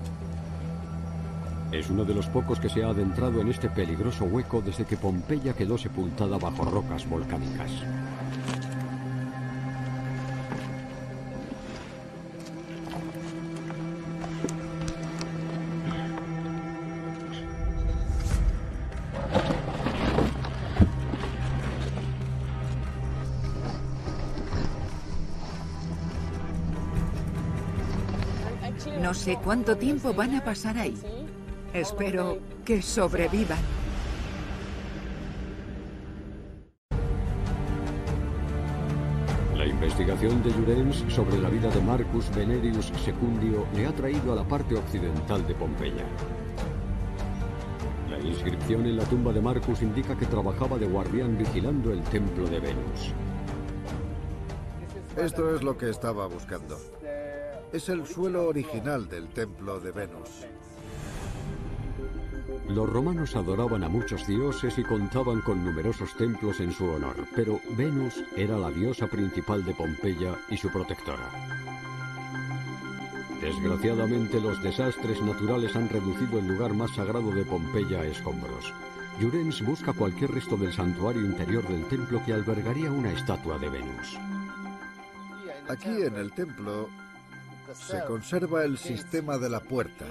Es 1.72 1.90
uno 1.90 2.04
de 2.04 2.14
los 2.14 2.28
pocos 2.28 2.60
que 2.60 2.70
se 2.70 2.84
ha 2.84 2.90
adentrado 2.90 3.40
en 3.42 3.50
este 3.50 3.70
peligroso 3.70 4.26
hueco 4.26 4.62
desde 4.62 4.86
que 4.86 4.98
Pompeya 4.98 5.54
quedó 5.54 5.78
sepultada 5.78 6.38
bajo 6.38 6.66
rocas 6.66 7.08
volcánicas. 7.08 7.72
Sé 29.22 29.38
cuánto 29.44 29.78
tiempo 29.78 30.16
van 30.16 30.34
a 30.34 30.44
pasar 30.44 30.76
ahí. 30.80 30.96
Espero 31.76 32.40
que 32.66 32.82
sobrevivan. 32.82 33.60
La 39.56 39.68
investigación 39.68 40.42
de 40.42 40.52
Jurens 40.52 41.04
sobre 41.14 41.38
la 41.38 41.50
vida 41.50 41.70
de 41.70 41.82
Marcus 41.82 42.36
Venerius 42.36 42.92
Secundio 43.06 43.68
le 43.76 43.86
ha 43.86 43.94
traído 43.94 44.34
a 44.34 44.38
la 44.38 44.44
parte 44.44 44.74
occidental 44.74 45.46
de 45.46 45.54
Pompeya. 45.54 46.06
La 48.10 48.18
inscripción 48.20 48.88
en 48.88 48.98
la 48.98 49.04
tumba 49.04 49.32
de 49.32 49.42
Marcus 49.42 49.84
indica 49.84 50.18
que 50.18 50.26
trabajaba 50.26 50.80
de 50.80 50.88
guardián 50.88 51.38
vigilando 51.38 51.94
el 51.94 52.02
templo 52.06 52.48
de 52.48 52.60
Venus. 52.60 53.14
Esto 55.16 55.54
es 55.54 55.62
lo 55.62 55.78
que 55.78 55.92
estaba 55.92 56.26
buscando. 56.26 56.80
Es 57.74 57.88
el 57.88 58.06
suelo 58.06 58.48
original 58.48 59.08
del 59.08 59.30
templo 59.30 59.80
de 59.80 59.92
Venus. 59.92 60.46
Los 62.68 62.90
romanos 62.90 63.36
adoraban 63.38 63.86
a 63.86 63.90
muchos 63.90 64.28
dioses 64.28 64.78
y 64.78 64.84
contaban 64.84 65.40
con 65.40 65.64
numerosos 65.64 66.14
templos 66.16 66.60
en 66.60 66.74
su 66.74 66.86
honor, 66.86 67.16
pero 67.34 67.62
Venus 67.78 68.24
era 68.36 68.58
la 68.58 68.70
diosa 68.72 69.08
principal 69.08 69.64
de 69.64 69.74
Pompeya 69.74 70.36
y 70.50 70.58
su 70.58 70.70
protectora. 70.70 71.30
Desgraciadamente, 73.40 74.42
los 74.42 74.62
desastres 74.62 75.22
naturales 75.22 75.74
han 75.76 75.88
reducido 75.88 76.40
el 76.40 76.48
lugar 76.48 76.74
más 76.74 76.92
sagrado 76.92 77.32
de 77.32 77.46
Pompeya 77.46 78.02
a 78.02 78.06
escombros. 78.06 78.74
Jurens 79.20 79.62
busca 79.66 79.94
cualquier 79.94 80.32
resto 80.32 80.58
del 80.58 80.74
santuario 80.74 81.22
interior 81.22 81.66
del 81.68 81.86
templo 81.86 82.22
que 82.26 82.34
albergaría 82.34 82.92
una 82.92 83.14
estatua 83.14 83.58
de 83.58 83.70
Venus. 83.70 84.18
Aquí 85.70 86.04
en 86.04 86.16
el 86.18 86.34
templo 86.34 86.90
se 87.74 88.04
conserva 88.06 88.64
el 88.64 88.78
sistema 88.78 89.38
de 89.38 89.50
la 89.50 89.60
puerta. 89.60 90.06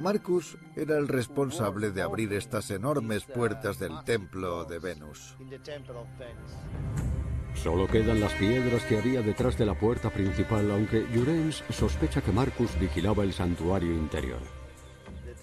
Marcus 0.00 0.58
era 0.76 0.98
el 0.98 1.08
responsable 1.08 1.90
de 1.90 2.02
abrir 2.02 2.32
estas 2.32 2.70
enormes 2.70 3.24
puertas 3.24 3.78
del 3.78 4.04
templo 4.04 4.64
de 4.64 4.78
Venus. 4.78 5.36
Solo 7.54 7.86
quedan 7.88 8.20
las 8.20 8.32
piedras 8.34 8.84
que 8.84 8.98
había 8.98 9.22
detrás 9.22 9.58
de 9.58 9.66
la 9.66 9.78
puerta 9.78 10.10
principal, 10.10 10.70
aunque 10.70 11.06
Jurens 11.12 11.64
sospecha 11.70 12.20
que 12.20 12.32
Marcus 12.32 12.78
vigilaba 12.78 13.24
el 13.24 13.32
santuario 13.32 13.92
interior. 13.92 14.59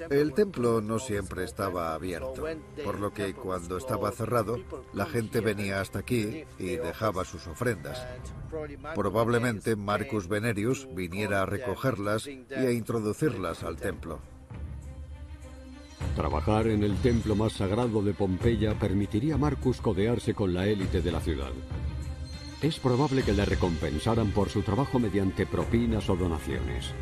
El 0.10 0.34
templo 0.34 0.82
no 0.82 1.00
siempre 1.00 1.44
estaba 1.44 1.94
abierto, 1.94 2.46
por 2.84 3.00
lo 3.00 3.14
que 3.14 3.34
cuando 3.34 3.78
estaba 3.78 4.12
cerrado, 4.12 4.58
la 4.94 5.06
gente 5.06 5.42
venía 5.42 5.82
hasta 5.82 6.00
aquí 6.00 6.46
y 6.58 6.78
dejaba 6.78 7.26
sus 7.26 7.48
ofrendas. 7.48 8.06
Probablemente 8.96 9.76
Marcus 9.76 10.28
Venerius 10.28 10.88
viniera 10.94 11.42
a 11.42 11.46
recogerlas 11.46 12.28
y 12.28 12.46
a 12.54 12.72
introducirlas 12.72 13.64
al 13.64 13.78
templo. 13.78 14.20
Trabajar 16.16 16.68
en 16.68 16.84
el 16.84 16.96
templo 16.98 17.36
más 17.36 17.54
sagrado 17.54 18.02
de 18.02 18.14
Pompeya 18.14 18.78
permitiría 18.80 19.36
a 19.36 19.38
Marcus 19.38 19.82
codearse 19.82 20.34
con 20.34 20.54
la 20.54 20.68
élite 20.68 21.02
de 21.02 21.12
la 21.12 21.20
ciudad. 21.20 21.52
Es 22.62 22.80
probable 22.80 23.24
que 23.24 23.34
le 23.34 23.46
recompensaran 23.46 24.32
por 24.32 24.50
su 24.50 24.62
trabajo 24.64 25.00
mediante 25.00 25.46
propinas 25.46 26.10
o 26.10 26.16
donaciones. 26.16 26.94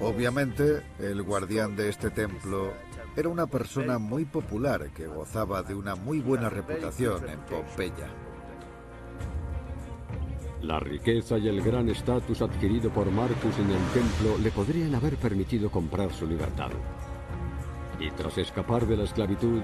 Obviamente, 0.00 0.82
el 0.98 1.22
guardián 1.22 1.74
de 1.74 1.88
este 1.88 2.10
templo 2.10 2.72
era 3.16 3.30
una 3.30 3.46
persona 3.46 3.98
muy 3.98 4.26
popular 4.26 4.90
que 4.90 5.06
gozaba 5.06 5.62
de 5.62 5.74
una 5.74 5.94
muy 5.94 6.20
buena 6.20 6.50
reputación 6.50 7.26
en 7.28 7.38
Pompeya. 7.40 8.08
La 10.60 10.78
riqueza 10.80 11.38
y 11.38 11.48
el 11.48 11.62
gran 11.62 11.88
estatus 11.88 12.42
adquirido 12.42 12.90
por 12.90 13.10
Marcus 13.10 13.58
en 13.58 13.70
el 13.70 13.86
templo 13.94 14.36
le 14.42 14.50
podrían 14.50 14.94
haber 14.94 15.16
permitido 15.16 15.70
comprar 15.70 16.12
su 16.12 16.26
libertad. 16.26 16.70
Y 17.98 18.10
tras 18.10 18.36
escapar 18.36 18.86
de 18.86 18.98
la 18.98 19.04
esclavitud, 19.04 19.62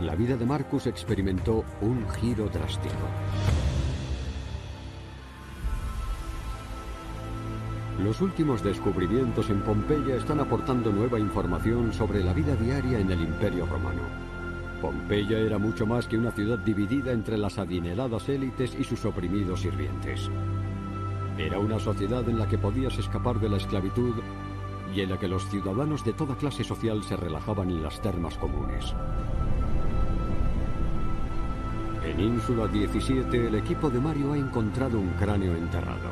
la 0.00 0.14
vida 0.14 0.36
de 0.36 0.46
Marcus 0.46 0.86
experimentó 0.86 1.62
un 1.82 2.08
giro 2.08 2.48
drástico. 2.48 2.94
Los 8.02 8.20
últimos 8.20 8.62
descubrimientos 8.62 9.50
en 9.50 9.60
Pompeya 9.60 10.16
están 10.16 10.40
aportando 10.40 10.90
nueva 10.90 11.20
información 11.20 11.92
sobre 11.92 12.24
la 12.24 12.32
vida 12.32 12.56
diaria 12.56 12.98
en 12.98 13.10
el 13.10 13.20
Imperio 13.20 13.66
Romano. 13.66 14.02
Pompeya 14.82 15.38
era 15.38 15.58
mucho 15.58 15.86
más 15.86 16.08
que 16.08 16.18
una 16.18 16.32
ciudad 16.32 16.58
dividida 16.58 17.12
entre 17.12 17.38
las 17.38 17.56
adineradas 17.56 18.28
élites 18.28 18.76
y 18.78 18.82
sus 18.82 19.04
oprimidos 19.04 19.60
sirvientes. 19.60 20.28
Era 21.38 21.58
una 21.60 21.78
sociedad 21.78 22.28
en 22.28 22.38
la 22.38 22.48
que 22.48 22.58
podías 22.58 22.98
escapar 22.98 23.38
de 23.38 23.48
la 23.48 23.58
esclavitud 23.58 24.14
y 24.94 25.00
en 25.00 25.10
la 25.10 25.18
que 25.18 25.28
los 25.28 25.48
ciudadanos 25.48 26.04
de 26.04 26.12
toda 26.12 26.36
clase 26.36 26.64
social 26.64 27.02
se 27.04 27.16
relajaban 27.16 27.70
en 27.70 27.82
las 27.82 28.02
termas 28.02 28.36
comunes. 28.36 28.92
En 32.04 32.20
Ínsula 32.20 32.66
17, 32.66 33.46
el 33.46 33.54
equipo 33.54 33.88
de 33.88 34.00
Mario 34.00 34.32
ha 34.32 34.36
encontrado 34.36 34.98
un 34.98 35.10
cráneo 35.10 35.56
enterrado. 35.56 36.10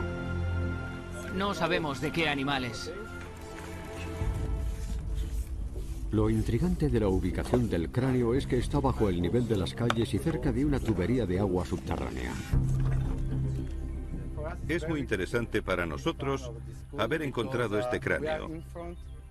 No 1.36 1.54
sabemos 1.54 2.00
de 2.00 2.12
qué 2.12 2.28
animales. 2.28 2.92
Lo 6.10 6.28
intrigante 6.28 6.90
de 6.90 7.00
la 7.00 7.08
ubicación 7.08 7.70
del 7.70 7.90
cráneo 7.90 8.34
es 8.34 8.46
que 8.46 8.58
está 8.58 8.80
bajo 8.80 9.08
el 9.08 9.22
nivel 9.22 9.48
de 9.48 9.56
las 9.56 9.72
calles 9.72 10.12
y 10.12 10.18
cerca 10.18 10.52
de 10.52 10.64
una 10.66 10.78
tubería 10.78 11.24
de 11.24 11.38
agua 11.38 11.64
subterránea. 11.64 12.32
Es 14.68 14.86
muy 14.86 15.00
interesante 15.00 15.62
para 15.62 15.86
nosotros 15.86 16.52
haber 16.98 17.22
encontrado 17.22 17.78
este 17.78 17.98
cráneo, 17.98 18.50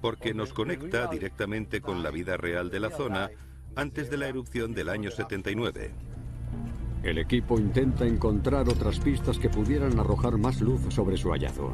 porque 0.02 0.34
nos 0.34 0.54
conecta 0.54 1.06
directamente 1.06 1.82
con 1.82 2.02
la 2.02 2.10
vida 2.10 2.36
real 2.36 2.72
de 2.72 2.80
la 2.80 2.90
zona 2.90 3.30
antes 3.76 4.10
de 4.10 4.18
la 4.18 4.28
erupción 4.28 4.74
del 4.74 4.90
año 4.90 5.12
79. 5.12 5.92
El 7.04 7.18
equipo 7.18 7.58
intenta 7.58 8.06
encontrar 8.06 8.70
otras 8.70 9.00
pistas 9.00 9.40
que 9.40 9.50
pudieran 9.50 10.00
arrojar 10.00 10.38
más 10.38 10.62
luz 10.62 10.82
sobre 10.94 11.18
su 11.18 11.32
hallazgo. 11.32 11.74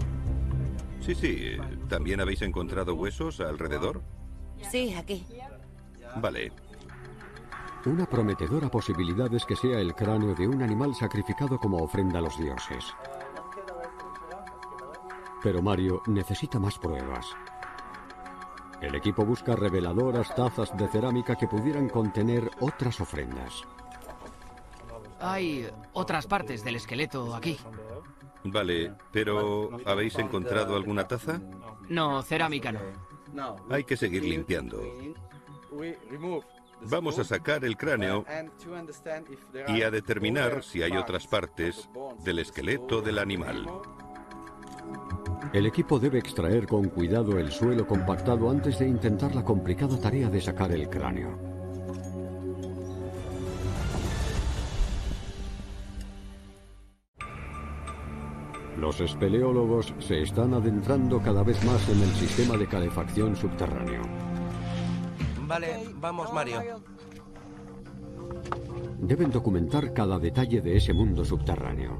Sí, 1.01 1.15
sí. 1.15 1.57
¿También 1.89 2.21
habéis 2.21 2.41
encontrado 2.41 2.95
huesos 2.95 3.41
alrededor? 3.41 4.01
Sí, 4.71 4.93
aquí. 4.93 5.25
Vale. 6.21 6.51
Una 7.85 8.05
prometedora 8.05 8.69
posibilidad 8.69 9.33
es 9.33 9.45
que 9.45 9.55
sea 9.55 9.79
el 9.79 9.93
cráneo 9.93 10.33
de 10.33 10.47
un 10.47 10.61
animal 10.61 10.95
sacrificado 10.95 11.57
como 11.57 11.77
ofrenda 11.77 12.19
a 12.19 12.21
los 12.21 12.37
dioses. 12.37 12.85
Pero 15.43 15.61
Mario 15.61 16.01
necesita 16.07 16.57
más 16.57 16.77
pruebas. 16.79 17.27
El 18.81 18.95
equipo 18.95 19.25
busca 19.25 19.55
reveladoras 19.55 20.33
tazas 20.35 20.75
de 20.77 20.87
cerámica 20.87 21.35
que 21.35 21.47
pudieran 21.47 21.89
contener 21.89 22.49
otras 22.59 22.99
ofrendas. 23.01 23.63
Hay 25.19 25.67
otras 25.93 26.27
partes 26.27 26.63
del 26.63 26.75
esqueleto 26.75 27.35
aquí. 27.35 27.57
Vale, 28.43 28.93
pero 29.11 29.77
¿habéis 29.85 30.17
encontrado 30.17 30.75
alguna 30.75 31.07
taza? 31.07 31.41
No, 31.89 32.21
cerámica 32.21 32.71
no. 32.71 33.55
Hay 33.69 33.83
que 33.83 33.97
seguir 33.97 34.23
limpiando. 34.23 34.81
Vamos 36.81 37.17
a 37.17 37.23
sacar 37.23 37.65
el 37.65 37.75
cráneo 37.75 38.23
y 39.67 39.81
a 39.81 39.91
determinar 39.91 40.63
si 40.63 40.83
hay 40.83 40.95
otras 40.95 41.25
partes 41.25 41.89
del 42.23 42.39
esqueleto 42.39 43.01
del 43.01 43.19
animal. 43.19 43.67
El 45.53 45.65
equipo 45.65 45.99
debe 45.99 46.19
extraer 46.19 46.67
con 46.67 46.89
cuidado 46.89 47.39
el 47.39 47.51
suelo 47.51 47.87
compactado 47.87 48.49
antes 48.49 48.79
de 48.79 48.87
intentar 48.87 49.33
la 49.33 49.43
complicada 49.43 49.99
tarea 49.99 50.29
de 50.29 50.41
sacar 50.41 50.71
el 50.71 50.89
cráneo. 50.89 51.46
Los 58.77 59.01
espeleólogos 59.01 59.91
se 59.99 60.21
están 60.21 60.53
adentrando 60.53 61.19
cada 61.19 61.41
vez 61.41 61.63
más 61.65 61.89
en 61.89 61.99
el 61.99 62.09
sistema 62.09 62.55
de 62.57 62.67
calefacción 62.67 63.35
subterráneo. 63.35 64.01
Vale, 65.47 65.89
vamos, 65.95 66.31
Mario. 66.31 66.61
Deben 68.99 69.31
documentar 69.31 69.93
cada 69.93 70.19
detalle 70.19 70.61
de 70.61 70.77
ese 70.77 70.93
mundo 70.93 71.25
subterráneo. 71.25 71.97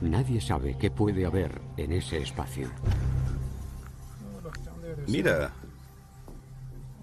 Nadie 0.00 0.40
sabe 0.40 0.76
qué 0.78 0.92
puede 0.92 1.26
haber 1.26 1.60
en 1.76 1.92
ese 1.92 2.18
espacio. 2.18 2.70
Mira, 5.08 5.52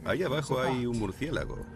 ahí 0.05 0.23
abajo 0.23 0.61
hay 0.61 0.85
un 0.85 0.97
murciélago. 0.97 1.74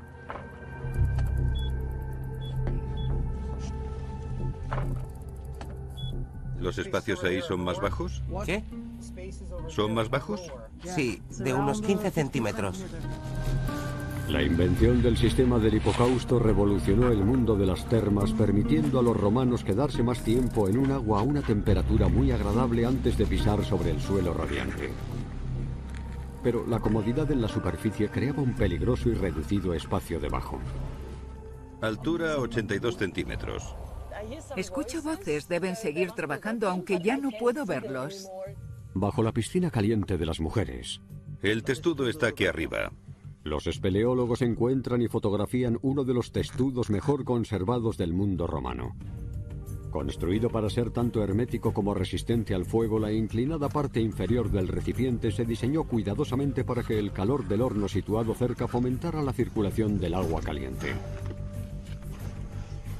¿Los 6.59 6.77
espacios 6.77 7.23
ahí 7.23 7.41
son 7.41 7.63
más 7.63 7.79
bajos? 7.79 8.21
¿Qué? 8.45 8.63
¿Son 9.67 9.93
más 9.93 10.09
bajos? 10.09 10.41
Sí, 10.83 11.21
de 11.39 11.53
unos 11.53 11.81
15 11.81 12.11
centímetros. 12.11 12.83
La 14.29 14.43
invención 14.43 15.01
del 15.01 15.17
sistema 15.17 15.57
del 15.57 15.75
hipocausto 15.75 16.37
revolucionó 16.37 17.11
el 17.11 17.23
mundo 17.23 17.55
de 17.55 17.65
las 17.65 17.89
termas, 17.89 18.31
permitiendo 18.31 18.99
a 18.99 19.03
los 19.03 19.17
romanos 19.17 19.63
quedarse 19.63 20.03
más 20.03 20.23
tiempo 20.23 20.67
en 20.67 20.77
un 20.77 20.91
agua 20.91 21.21
a 21.21 21.23
una 21.23 21.41
temperatura 21.41 22.07
muy 22.07 22.31
agradable 22.31 22.85
antes 22.85 23.17
de 23.17 23.25
pisar 23.25 23.65
sobre 23.65 23.89
el 23.89 23.99
suelo 23.99 24.33
radiante. 24.33 24.91
Pero 26.43 26.65
la 26.67 26.79
comodidad 26.79 27.31
en 27.31 27.41
la 27.41 27.47
superficie 27.47 28.09
creaba 28.09 28.43
un 28.43 28.53
peligroso 28.53 29.09
y 29.09 29.13
reducido 29.15 29.73
espacio 29.73 30.19
debajo. 30.19 30.59
Altura 31.81 32.37
82 32.37 32.97
centímetros. 32.97 33.75
Escucho 34.55 35.01
voces, 35.01 35.47
deben 35.47 35.75
seguir 35.75 36.11
trabajando 36.11 36.69
aunque 36.69 36.99
ya 36.99 37.17
no 37.17 37.29
puedo 37.39 37.65
verlos. 37.65 38.29
Bajo 38.93 39.23
la 39.23 39.31
piscina 39.31 39.71
caliente 39.71 40.17
de 40.17 40.25
las 40.25 40.39
mujeres. 40.39 41.01
El 41.41 41.63
testudo 41.63 42.09
está 42.09 42.27
aquí 42.27 42.45
arriba. 42.45 42.91
Los 43.43 43.67
espeleólogos 43.67 44.41
encuentran 44.41 45.01
y 45.01 45.07
fotografían 45.07 45.79
uno 45.81 46.03
de 46.03 46.13
los 46.13 46.31
testudos 46.31 46.89
mejor 46.89 47.23
conservados 47.23 47.97
del 47.97 48.13
mundo 48.13 48.45
romano. 48.47 48.95
Construido 49.89 50.49
para 50.49 50.69
ser 50.69 50.91
tanto 50.91 51.23
hermético 51.23 51.73
como 51.73 51.95
resistente 51.95 52.53
al 52.53 52.65
fuego, 52.65 52.99
la 52.99 53.11
inclinada 53.11 53.69
parte 53.69 53.99
inferior 53.99 54.51
del 54.51 54.67
recipiente 54.67 55.31
se 55.31 55.45
diseñó 55.45 55.85
cuidadosamente 55.85 56.63
para 56.63 56.83
que 56.83 56.99
el 56.99 57.11
calor 57.11 57.47
del 57.47 57.61
horno 57.61 57.87
situado 57.87 58.35
cerca 58.35 58.67
fomentara 58.67 59.23
la 59.23 59.33
circulación 59.33 59.97
del 59.97 60.13
agua 60.13 60.41
caliente. 60.41 60.93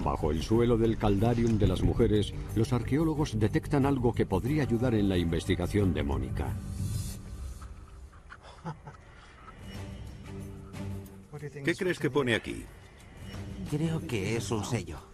Bajo 0.03 0.31
el 0.31 0.41
suelo 0.41 0.77
del 0.77 0.97
caldarium 0.97 1.57
de 1.57 1.67
las 1.67 1.83
mujeres, 1.83 2.33
los 2.55 2.71
arqueólogos 2.71 3.37
detectan 3.39 3.85
algo 3.85 4.13
que 4.13 4.25
podría 4.25 4.63
ayudar 4.63 4.95
en 4.95 5.09
la 5.09 5.17
investigación 5.17 5.93
de 5.93 6.03
Mónica. 6.03 6.55
¿Qué 11.65 11.75
crees 11.75 11.99
que 11.99 12.09
pone 12.09 12.35
aquí? 12.35 12.63
Creo 13.69 14.07
que 14.07 14.37
es 14.37 14.49
un 14.51 14.63
sello. 14.63 15.08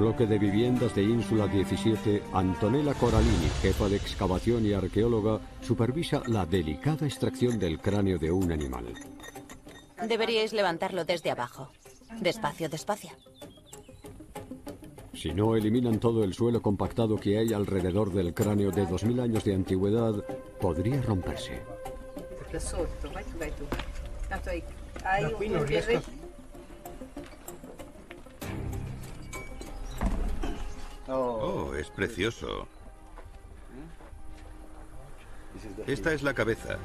Bloque 0.00 0.26
de 0.26 0.38
viviendas 0.38 0.94
de 0.94 1.02
Ínsula 1.02 1.46
17, 1.46 2.22
Antonella 2.32 2.94
Coralini, 2.94 3.50
jefa 3.60 3.86
de 3.86 3.96
excavación 3.96 4.64
y 4.64 4.72
arqueóloga, 4.72 5.40
supervisa 5.60 6.22
la 6.26 6.46
delicada 6.46 7.06
extracción 7.06 7.58
del 7.58 7.78
cráneo 7.78 8.18
de 8.18 8.32
un 8.32 8.50
animal. 8.50 8.86
Deberíais 10.08 10.54
levantarlo 10.54 11.04
desde 11.04 11.30
abajo. 11.30 11.70
Despacio, 12.18 12.70
despacio. 12.70 13.10
Si 15.12 15.34
no 15.34 15.54
eliminan 15.54 16.00
todo 16.00 16.24
el 16.24 16.32
suelo 16.32 16.62
compactado 16.62 17.16
que 17.16 17.36
hay 17.36 17.52
alrededor 17.52 18.10
del 18.10 18.32
cráneo 18.32 18.70
de 18.70 18.86
2000 18.86 19.20
años 19.20 19.44
de 19.44 19.54
antigüedad, 19.54 20.14
podría 20.58 21.02
romperse. 21.02 21.60
Oh, 31.12 31.72
es 31.74 31.90
precioso. 31.90 32.68
Esta 35.86 36.12
es 36.12 36.22
la 36.22 36.34
cabeza. 36.34 36.78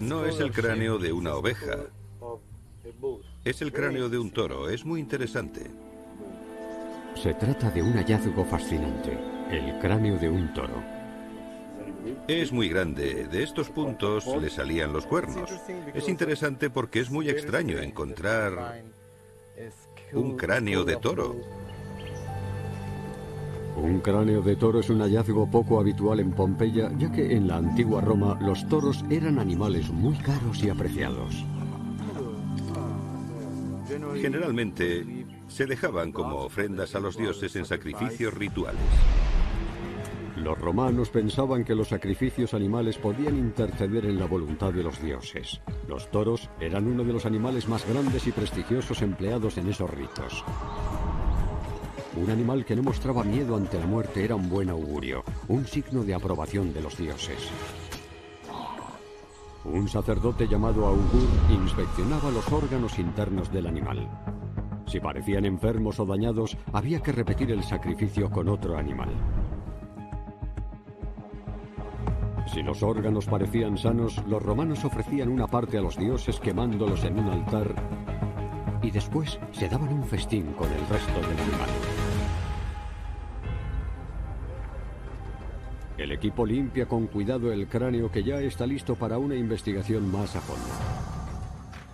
No 0.00 0.24
es 0.24 0.40
el 0.40 0.52
cráneo 0.52 0.98
de 0.98 1.12
una 1.12 1.34
oveja. 1.34 1.78
Es 3.44 3.62
el 3.62 3.72
cráneo 3.72 4.08
de 4.08 4.18
un 4.18 4.30
toro. 4.30 4.68
Es 4.68 4.84
muy 4.84 5.00
interesante. 5.00 5.70
Se 7.14 7.32
trata 7.34 7.70
de 7.70 7.82
un 7.82 7.94
hallazgo 7.94 8.44
fascinante, 8.44 9.18
el 9.50 9.78
cráneo 9.78 10.18
de 10.18 10.28
un 10.28 10.52
toro. 10.52 10.82
Es 12.28 12.52
muy 12.52 12.68
grande. 12.68 13.26
De 13.28 13.42
estos 13.42 13.70
puntos 13.70 14.26
le 14.26 14.50
salían 14.50 14.92
los 14.92 15.06
cuernos. 15.06 15.50
Es 15.94 16.08
interesante 16.08 16.68
porque 16.68 17.00
es 17.00 17.10
muy 17.10 17.30
extraño 17.30 17.78
encontrar 17.78 18.82
un 20.12 20.36
cráneo 20.36 20.84
de 20.84 20.96
toro. 20.96 21.63
Un 23.76 24.00
cráneo 24.00 24.40
de 24.40 24.56
toro 24.56 24.80
es 24.80 24.90
un 24.90 25.00
hallazgo 25.00 25.50
poco 25.50 25.80
habitual 25.80 26.20
en 26.20 26.32
Pompeya, 26.32 26.90
ya 26.96 27.10
que 27.10 27.34
en 27.34 27.48
la 27.48 27.56
antigua 27.56 28.00
Roma 28.00 28.38
los 28.40 28.66
toros 28.68 29.04
eran 29.10 29.38
animales 29.38 29.90
muy 29.90 30.16
caros 30.18 30.62
y 30.62 30.70
apreciados. 30.70 31.44
Generalmente 34.20 35.26
se 35.48 35.66
dejaban 35.66 36.12
como 36.12 36.36
ofrendas 36.36 36.94
a 36.94 37.00
los 37.00 37.16
dioses 37.16 37.54
en 37.56 37.64
sacrificios 37.64 38.32
rituales. 38.34 38.80
Los 40.36 40.58
romanos 40.58 41.10
pensaban 41.10 41.64
que 41.64 41.74
los 41.74 41.88
sacrificios 41.88 42.54
animales 42.54 42.98
podían 42.98 43.38
interceder 43.38 44.04
en 44.04 44.18
la 44.18 44.26
voluntad 44.26 44.72
de 44.72 44.82
los 44.82 45.00
dioses. 45.00 45.60
Los 45.88 46.10
toros 46.10 46.50
eran 46.60 46.86
uno 46.86 47.04
de 47.04 47.12
los 47.12 47.24
animales 47.24 47.68
más 47.68 47.88
grandes 47.88 48.26
y 48.26 48.32
prestigiosos 48.32 49.00
empleados 49.02 49.58
en 49.58 49.68
esos 49.68 49.88
ritos. 49.90 50.44
Un 52.16 52.30
animal 52.30 52.64
que 52.64 52.76
no 52.76 52.82
mostraba 52.82 53.24
miedo 53.24 53.56
ante 53.56 53.78
la 53.78 53.86
muerte 53.86 54.24
era 54.24 54.36
un 54.36 54.48
buen 54.48 54.70
augurio, 54.70 55.24
un 55.48 55.66
signo 55.66 56.04
de 56.04 56.14
aprobación 56.14 56.72
de 56.72 56.80
los 56.80 56.96
dioses. 56.96 57.50
Un 59.64 59.88
sacerdote 59.88 60.46
llamado 60.46 60.86
augur 60.86 61.28
inspeccionaba 61.50 62.30
los 62.30 62.50
órganos 62.52 62.98
internos 62.98 63.50
del 63.50 63.66
animal. 63.66 64.08
Si 64.86 65.00
parecían 65.00 65.44
enfermos 65.44 65.98
o 65.98 66.06
dañados, 66.06 66.56
había 66.72 67.00
que 67.00 67.12
repetir 67.12 67.50
el 67.50 67.64
sacrificio 67.64 68.30
con 68.30 68.48
otro 68.48 68.76
animal. 68.76 69.08
Si 72.46 72.62
los 72.62 72.82
órganos 72.82 73.26
parecían 73.26 73.76
sanos, 73.76 74.22
los 74.28 74.42
romanos 74.42 74.84
ofrecían 74.84 75.30
una 75.30 75.48
parte 75.48 75.78
a 75.78 75.80
los 75.80 75.96
dioses 75.96 76.38
quemándolos 76.38 77.02
en 77.04 77.18
un 77.18 77.28
altar 77.30 77.74
y 78.82 78.90
después 78.90 79.40
se 79.52 79.68
daban 79.68 79.88
un 79.88 80.04
festín 80.04 80.52
con 80.52 80.70
el 80.70 80.86
resto 80.86 81.20
del 81.20 81.40
animal. 81.40 81.93
El 85.96 86.10
equipo 86.10 86.44
limpia 86.44 86.86
con 86.86 87.06
cuidado 87.06 87.52
el 87.52 87.68
cráneo 87.68 88.10
que 88.10 88.24
ya 88.24 88.40
está 88.40 88.66
listo 88.66 88.96
para 88.96 89.16
una 89.18 89.36
investigación 89.36 90.10
más 90.10 90.34
a 90.34 90.40
fondo. 90.40 90.64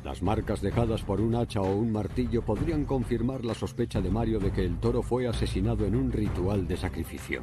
Las 0.05 0.23
marcas 0.23 0.63
dejadas 0.63 1.03
por 1.03 1.21
un 1.21 1.35
hacha 1.35 1.61
o 1.61 1.75
un 1.75 1.93
martillo 1.93 2.41
podrían 2.43 2.87
confirmar 2.87 3.45
la 3.45 3.53
sospecha 3.55 4.01
de 4.01 4.11
Mario 4.11 4.39
de 4.41 4.53
que 4.53 4.65
el 4.65 4.79
toro 4.79 5.03
fue 5.03 5.29
asesinado 5.29 5.85
en 5.85 5.95
un 5.95 6.11
ritual 6.11 6.67
de 6.67 6.79
sacrificio. 6.79 7.43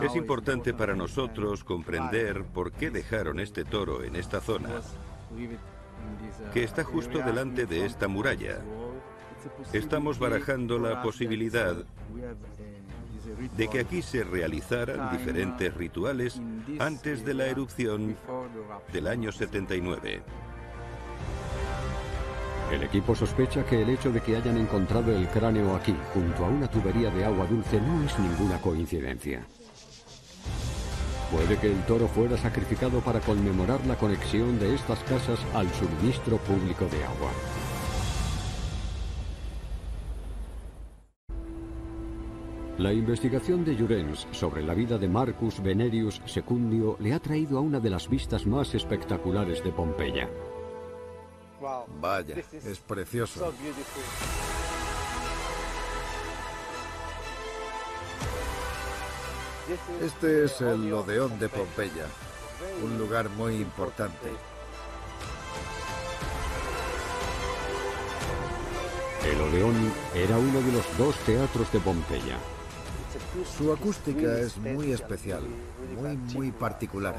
Es 0.00 0.14
importante 0.14 0.72
para 0.72 0.94
nosotros 0.94 1.64
comprender 1.64 2.44
por 2.44 2.70
qué 2.70 2.90
dejaron 2.90 3.40
este 3.40 3.64
toro 3.64 4.04
en 4.04 4.14
esta 4.14 4.40
zona, 4.40 4.68
que 6.52 6.62
está 6.62 6.84
justo 6.84 7.18
delante 7.18 7.66
de 7.66 7.84
esta 7.84 8.06
muralla. 8.06 8.60
Estamos 9.72 10.20
barajando 10.20 10.78
la 10.78 11.02
posibilidad 11.02 11.84
de 13.56 13.68
que 13.68 13.80
aquí 13.80 14.02
se 14.02 14.24
realizaran 14.24 15.16
diferentes 15.16 15.72
rituales 15.74 16.40
antes 16.78 17.24
de 17.24 17.34
la 17.34 17.46
erupción 17.46 18.16
del 18.92 19.06
año 19.06 19.32
79. 19.32 20.22
El 22.72 22.82
equipo 22.82 23.14
sospecha 23.14 23.64
que 23.64 23.82
el 23.82 23.90
hecho 23.90 24.10
de 24.10 24.20
que 24.20 24.36
hayan 24.36 24.56
encontrado 24.56 25.14
el 25.14 25.28
cráneo 25.28 25.76
aquí, 25.76 25.94
junto 26.12 26.44
a 26.44 26.48
una 26.48 26.68
tubería 26.68 27.10
de 27.10 27.24
agua 27.24 27.46
dulce, 27.46 27.80
no 27.80 28.04
es 28.04 28.18
ninguna 28.18 28.60
coincidencia. 28.60 29.46
Puede 31.30 31.58
que 31.58 31.66
el 31.66 31.84
toro 31.84 32.08
fuera 32.08 32.36
sacrificado 32.36 33.00
para 33.00 33.20
conmemorar 33.20 33.84
la 33.86 33.96
conexión 33.96 34.58
de 34.58 34.74
estas 34.74 34.98
casas 35.00 35.38
al 35.54 35.68
suministro 35.74 36.38
público 36.38 36.86
de 36.86 37.04
agua. 37.04 37.30
La 42.78 42.92
investigación 42.92 43.64
de 43.64 43.76
Jurens 43.76 44.26
sobre 44.32 44.60
la 44.60 44.74
vida 44.74 44.98
de 44.98 45.08
Marcus 45.08 45.62
Venerius 45.62 46.20
Secundio 46.26 46.96
le 46.98 47.14
ha 47.14 47.20
traído 47.20 47.58
a 47.58 47.60
una 47.60 47.78
de 47.78 47.88
las 47.88 48.08
vistas 48.08 48.46
más 48.46 48.74
espectaculares 48.74 49.62
de 49.62 49.70
Pompeya. 49.70 50.28
Vaya, 52.00 52.34
es 52.36 52.80
precioso. 52.80 53.54
Este 60.02 60.44
es 60.44 60.60
el 60.60 60.92
Odeón 60.92 61.38
de 61.38 61.48
Pompeya, 61.48 62.06
un 62.82 62.98
lugar 62.98 63.30
muy 63.30 63.54
importante. 63.54 64.30
El 69.24 69.40
Odeón 69.40 69.92
era 70.12 70.36
uno 70.36 70.60
de 70.60 70.72
los 70.72 70.98
dos 70.98 71.14
teatros 71.18 71.72
de 71.72 71.78
Pompeya. 71.78 72.36
Su 73.56 73.72
acústica 73.72 74.38
es 74.38 74.56
muy 74.58 74.92
especial, 74.92 75.42
muy, 76.00 76.16
muy 76.16 76.50
particular. 76.50 77.14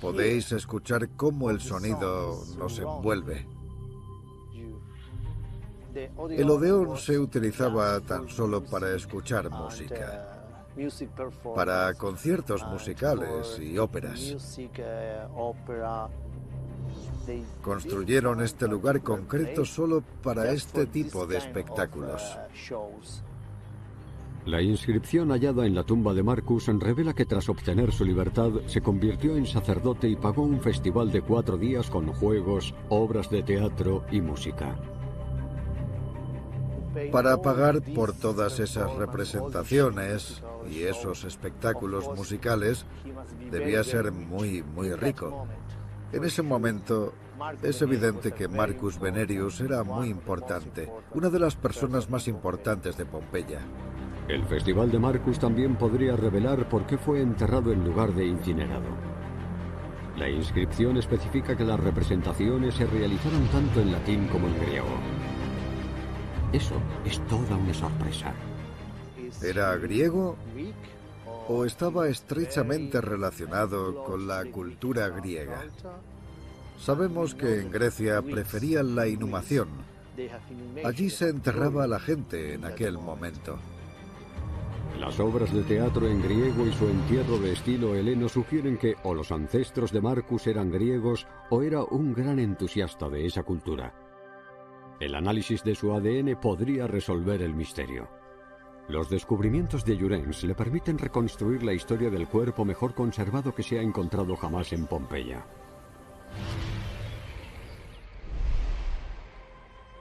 Podéis 0.00 0.52
escuchar 0.52 1.08
cómo 1.16 1.50
el 1.50 1.60
sonido 1.60 2.44
nos 2.58 2.78
envuelve. 2.78 3.46
El 6.30 6.50
Odeón 6.50 6.98
se 6.98 7.18
utilizaba 7.18 8.00
tan 8.00 8.28
solo 8.28 8.62
para 8.62 8.94
escuchar 8.94 9.48
música, 9.48 10.44
para 11.54 11.94
conciertos 11.94 12.66
musicales 12.66 13.58
y 13.58 13.78
óperas. 13.78 14.36
Construyeron 17.62 18.42
este 18.42 18.68
lugar 18.68 19.02
concreto 19.02 19.64
solo 19.64 20.02
para 20.22 20.52
este 20.52 20.86
tipo 20.86 21.26
de 21.26 21.38
espectáculos. 21.38 22.22
La 24.46 24.62
inscripción 24.62 25.30
hallada 25.30 25.66
en 25.66 25.74
la 25.74 25.82
tumba 25.82 26.14
de 26.14 26.22
Marcus 26.22 26.68
revela 26.68 27.14
que 27.14 27.24
tras 27.24 27.48
obtener 27.48 27.92
su 27.92 28.04
libertad 28.04 28.50
se 28.66 28.80
convirtió 28.80 29.36
en 29.36 29.44
sacerdote 29.44 30.08
y 30.08 30.14
pagó 30.14 30.42
un 30.42 30.60
festival 30.60 31.10
de 31.10 31.20
cuatro 31.20 31.56
días 31.56 31.90
con 31.90 32.12
juegos, 32.12 32.72
obras 32.88 33.28
de 33.28 33.42
teatro 33.42 34.04
y 34.12 34.20
música. 34.20 34.76
Para 37.10 37.42
pagar 37.42 37.82
por 37.82 38.12
todas 38.12 38.60
esas 38.60 38.94
representaciones 38.94 40.42
y 40.70 40.84
esos 40.84 41.24
espectáculos 41.24 42.06
musicales, 42.16 42.86
debía 43.50 43.82
ser 43.82 44.12
muy, 44.12 44.62
muy 44.62 44.92
rico. 44.92 45.46
En 46.12 46.24
ese 46.24 46.42
momento 46.42 47.12
es 47.62 47.82
evidente 47.82 48.32
que 48.32 48.48
Marcus 48.48 48.98
Venerius 48.98 49.60
era 49.60 49.82
muy 49.82 50.08
importante, 50.08 50.90
una 51.12 51.28
de 51.28 51.40
las 51.40 51.56
personas 51.56 52.08
más 52.08 52.28
importantes 52.28 52.96
de 52.96 53.04
Pompeya. 53.04 53.60
El 54.28 54.44
Festival 54.44 54.90
de 54.90 54.98
Marcus 54.98 55.38
también 55.38 55.76
podría 55.76 56.16
revelar 56.16 56.68
por 56.68 56.86
qué 56.86 56.96
fue 56.96 57.20
enterrado 57.20 57.72
en 57.72 57.84
lugar 57.84 58.12
de 58.14 58.26
incinerado. 58.26 58.88
La 60.16 60.30
inscripción 60.30 60.96
especifica 60.96 61.56
que 61.56 61.64
las 61.64 61.78
representaciones 61.78 62.74
se 62.74 62.86
realizaron 62.86 63.46
tanto 63.48 63.80
en 63.80 63.92
latín 63.92 64.26
como 64.28 64.46
en 64.46 64.58
griego. 64.58 64.86
Eso 66.52 66.76
es 67.04 67.20
toda 67.26 67.56
una 67.56 67.74
sorpresa. 67.74 68.32
¿Era 69.42 69.76
griego 69.76 70.36
o 71.48 71.64
estaba 71.64 72.08
estrechamente 72.08 73.00
relacionado 73.00 74.04
con 74.04 74.26
la 74.26 74.44
cultura 74.46 75.08
griega? 75.08 75.64
Sabemos 76.78 77.34
que 77.34 77.60
en 77.60 77.70
Grecia 77.70 78.20
preferían 78.22 78.94
la 78.94 79.06
inhumación. 79.06 79.68
Allí 80.84 81.10
se 81.10 81.28
enterraba 81.28 81.84
a 81.84 81.88
la 81.88 81.98
gente 81.98 82.54
en 82.54 82.64
aquel 82.64 82.98
momento. 82.98 83.58
Las 84.98 85.20
obras 85.20 85.52
de 85.52 85.62
teatro 85.62 86.06
en 86.06 86.22
griego 86.22 86.66
y 86.66 86.72
su 86.72 86.86
entierro 86.86 87.38
de 87.38 87.52
estilo 87.52 87.94
heleno 87.94 88.30
sugieren 88.30 88.78
que 88.78 88.96
o 89.02 89.12
los 89.12 89.30
ancestros 89.30 89.92
de 89.92 90.00
Marcus 90.00 90.46
eran 90.46 90.70
griegos 90.70 91.26
o 91.50 91.62
era 91.62 91.82
un 91.84 92.14
gran 92.14 92.38
entusiasta 92.38 93.08
de 93.10 93.26
esa 93.26 93.42
cultura. 93.42 93.94
El 94.98 95.14
análisis 95.14 95.62
de 95.62 95.74
su 95.74 95.92
ADN 95.92 96.40
podría 96.40 96.86
resolver 96.86 97.42
el 97.42 97.54
misterio. 97.54 98.08
Los 98.88 99.10
descubrimientos 99.10 99.84
de 99.84 99.98
Jurens 99.98 100.44
le 100.44 100.54
permiten 100.54 100.96
reconstruir 100.96 101.64
la 101.64 101.72
historia 101.72 102.08
del 102.08 102.28
cuerpo 102.28 102.64
mejor 102.64 102.94
conservado 102.94 103.52
que 103.52 103.64
se 103.64 103.78
ha 103.78 103.82
encontrado 103.82 104.36
jamás 104.36 104.72
en 104.72 104.86
Pompeya. 104.86 105.44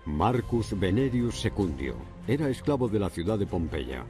Marcus 0.06 0.80
Venerius 0.80 1.42
Secundio 1.42 1.96
era 2.28 2.48
esclavo 2.48 2.88
de 2.88 3.00
la 3.00 3.10
ciudad 3.10 3.40
de 3.40 3.48
Pompeya. 3.48 4.06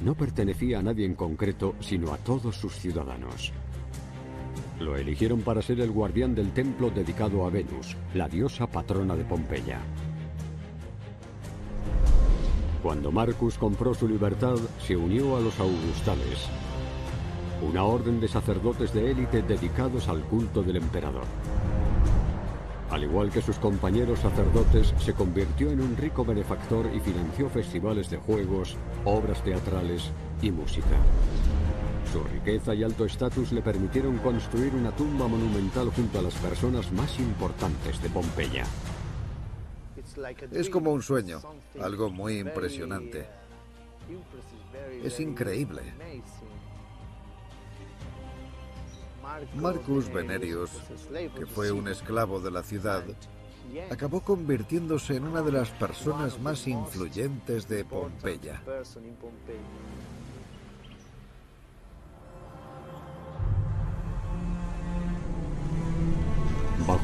No 0.00 0.14
pertenecía 0.14 0.78
a 0.78 0.82
nadie 0.82 1.04
en 1.06 1.16
concreto, 1.16 1.74
sino 1.80 2.14
a 2.14 2.18
todos 2.18 2.54
sus 2.54 2.74
ciudadanos. 2.74 3.52
Lo 4.78 4.96
eligieron 4.96 5.40
para 5.40 5.60
ser 5.60 5.80
el 5.80 5.90
guardián 5.90 6.36
del 6.36 6.52
templo 6.52 6.88
dedicado 6.90 7.44
a 7.44 7.50
Venus, 7.50 7.96
la 8.14 8.28
diosa 8.28 8.68
patrona 8.68 9.16
de 9.16 9.24
Pompeya. 9.24 9.80
Cuando 12.82 13.12
Marcus 13.12 13.58
compró 13.58 13.92
su 13.92 14.08
libertad, 14.08 14.56
se 14.86 14.96
unió 14.96 15.36
a 15.36 15.40
los 15.40 15.60
augustales, 15.60 16.48
una 17.60 17.84
orden 17.84 18.20
de 18.20 18.28
sacerdotes 18.28 18.94
de 18.94 19.10
élite 19.10 19.42
dedicados 19.42 20.08
al 20.08 20.22
culto 20.22 20.62
del 20.62 20.76
emperador. 20.76 21.24
Al 22.90 23.04
igual 23.04 23.30
que 23.30 23.42
sus 23.42 23.58
compañeros 23.58 24.20
sacerdotes, 24.20 24.94
se 24.98 25.12
convirtió 25.12 25.70
en 25.70 25.82
un 25.82 25.94
rico 25.96 26.24
benefactor 26.24 26.90
y 26.94 27.00
financió 27.00 27.50
festivales 27.50 28.08
de 28.08 28.16
juegos, 28.16 28.76
obras 29.04 29.44
teatrales 29.44 30.10
y 30.40 30.50
música. 30.50 30.96
Su 32.10 32.24
riqueza 32.24 32.74
y 32.74 32.82
alto 32.82 33.04
estatus 33.04 33.52
le 33.52 33.60
permitieron 33.60 34.16
construir 34.18 34.74
una 34.74 34.90
tumba 34.90 35.28
monumental 35.28 35.90
junto 35.94 36.18
a 36.18 36.22
las 36.22 36.34
personas 36.34 36.90
más 36.92 37.18
importantes 37.20 38.02
de 38.02 38.08
Pompeya. 38.08 38.64
Es 40.52 40.70
como 40.70 40.92
un 40.92 41.02
sueño, 41.02 41.40
algo 41.80 42.10
muy 42.10 42.38
impresionante. 42.38 43.28
Es 45.02 45.20
increíble. 45.20 45.82
Marcus 49.54 50.12
Venerius, 50.12 50.70
que 51.36 51.46
fue 51.46 51.70
un 51.70 51.88
esclavo 51.88 52.40
de 52.40 52.50
la 52.50 52.62
ciudad, 52.62 53.04
acabó 53.90 54.20
convirtiéndose 54.20 55.16
en 55.16 55.24
una 55.24 55.42
de 55.42 55.52
las 55.52 55.70
personas 55.70 56.40
más 56.40 56.66
influyentes 56.66 57.68
de 57.68 57.84
Pompeya. 57.84 58.60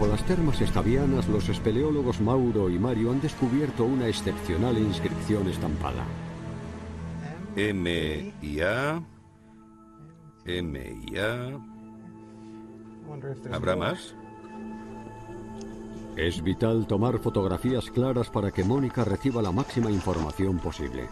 Bajo 0.06 0.18
las 0.18 0.26
termas 0.28 0.60
estavianas, 0.60 1.26
los 1.26 1.48
espeleólogos 1.48 2.20
Mauro 2.20 2.70
y 2.70 2.78
Mario 2.78 3.10
han 3.10 3.20
descubierto 3.20 3.84
una 3.84 4.06
excepcional 4.06 4.78
inscripción 4.78 5.48
estampada. 5.48 6.04
M 7.56 8.32
y 8.40 8.60
A. 8.60 9.02
M 10.44 11.02
y 11.08 11.18
A. 11.18 11.58
¿Habrá 13.52 13.74
más? 13.74 14.14
Es 16.16 16.40
vital 16.40 16.86
tomar 16.86 17.18
fotografías 17.18 17.90
claras 17.90 18.30
para 18.30 18.52
que 18.52 18.62
Mónica 18.62 19.02
reciba 19.02 19.42
la 19.42 19.50
máxima 19.50 19.90
información 19.90 20.58
posible. 20.58 21.08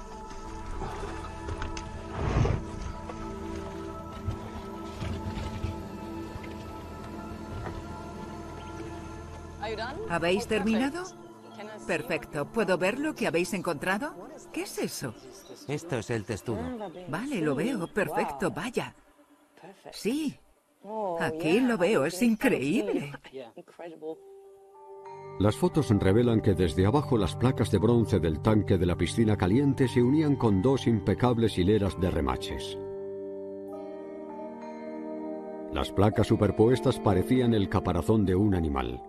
¿Habéis 10.15 10.47
terminado? 10.47 11.03
Perfecto. 11.89 12.47
¿Puedo 12.47 12.79
ver 12.79 13.01
lo 13.01 13.17
que 13.17 13.27
habéis 13.27 13.53
encontrado? 13.53 14.15
¿Qué 14.53 14.63
es 14.63 14.79
eso? 14.79 15.13
Esto 15.67 15.99
es 15.99 16.09
el 16.11 16.25
testudo. 16.25 16.61
Vale, 17.09 17.41
lo 17.41 17.57
veo. 17.57 17.89
Perfecto. 17.89 18.53
Vaya. 18.53 18.95
Sí. 19.91 20.39
Aquí 21.19 21.59
lo 21.59 21.77
veo. 21.77 22.07
Es 22.07 22.23
increíble. 22.23 23.13
Las 25.41 25.57
fotos 25.57 25.91
revelan 25.91 26.41
que 26.41 26.55
desde 26.55 26.87
abajo 26.87 27.19
las 27.19 27.35
placas 27.35 27.69
de 27.73 27.79
bronce 27.79 28.21
del 28.21 28.41
tanque 28.41 28.79
de 28.79 28.87
la 28.87 28.97
piscina 28.97 29.37
caliente 29.37 29.89
se 29.89 30.01
unían 30.01 30.37
con 30.37 30.63
dos 30.63 30.87
impecables 30.87 31.59
hileras 31.59 32.01
de 32.01 32.09
remaches. 32.09 32.79
Las 35.73 35.91
placas 35.91 36.29
superpuestas 36.29 37.01
parecían 37.01 37.53
el 37.53 37.69
caparazón 37.69 38.25
de 38.25 38.37
un 38.37 38.55
animal. 38.55 39.03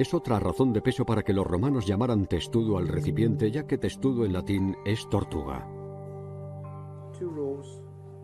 Es 0.00 0.14
otra 0.14 0.40
razón 0.40 0.72
de 0.72 0.80
peso 0.80 1.04
para 1.04 1.22
que 1.22 1.34
los 1.34 1.46
romanos 1.46 1.84
llamaran 1.84 2.24
testudo 2.24 2.78
al 2.78 2.88
recipiente, 2.88 3.50
ya 3.50 3.66
que 3.66 3.76
testudo 3.76 4.24
en 4.24 4.32
latín 4.32 4.74
es 4.86 5.06
tortuga. 5.10 5.68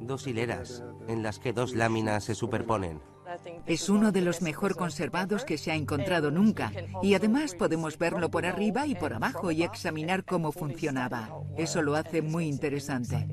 Dos 0.00 0.26
hileras, 0.26 0.82
en 1.06 1.22
las 1.22 1.38
que 1.38 1.52
dos 1.52 1.74
láminas 1.74 2.24
se 2.24 2.34
superponen. 2.34 3.02
Es 3.66 3.90
uno 3.90 4.10
de 4.10 4.22
los 4.22 4.40
mejor 4.40 4.74
conservados 4.74 5.44
que 5.44 5.58
se 5.58 5.70
ha 5.70 5.74
encontrado 5.74 6.30
nunca 6.30 6.72
y 7.02 7.12
además 7.12 7.54
podemos 7.54 7.98
verlo 7.98 8.30
por 8.30 8.46
arriba 8.46 8.86
y 8.86 8.94
por 8.94 9.12
abajo 9.12 9.50
y 9.50 9.62
examinar 9.62 10.24
cómo 10.24 10.52
funcionaba. 10.52 11.28
Eso 11.58 11.82
lo 11.82 11.94
hace 11.94 12.22
muy 12.22 12.46
interesante. 12.46 13.28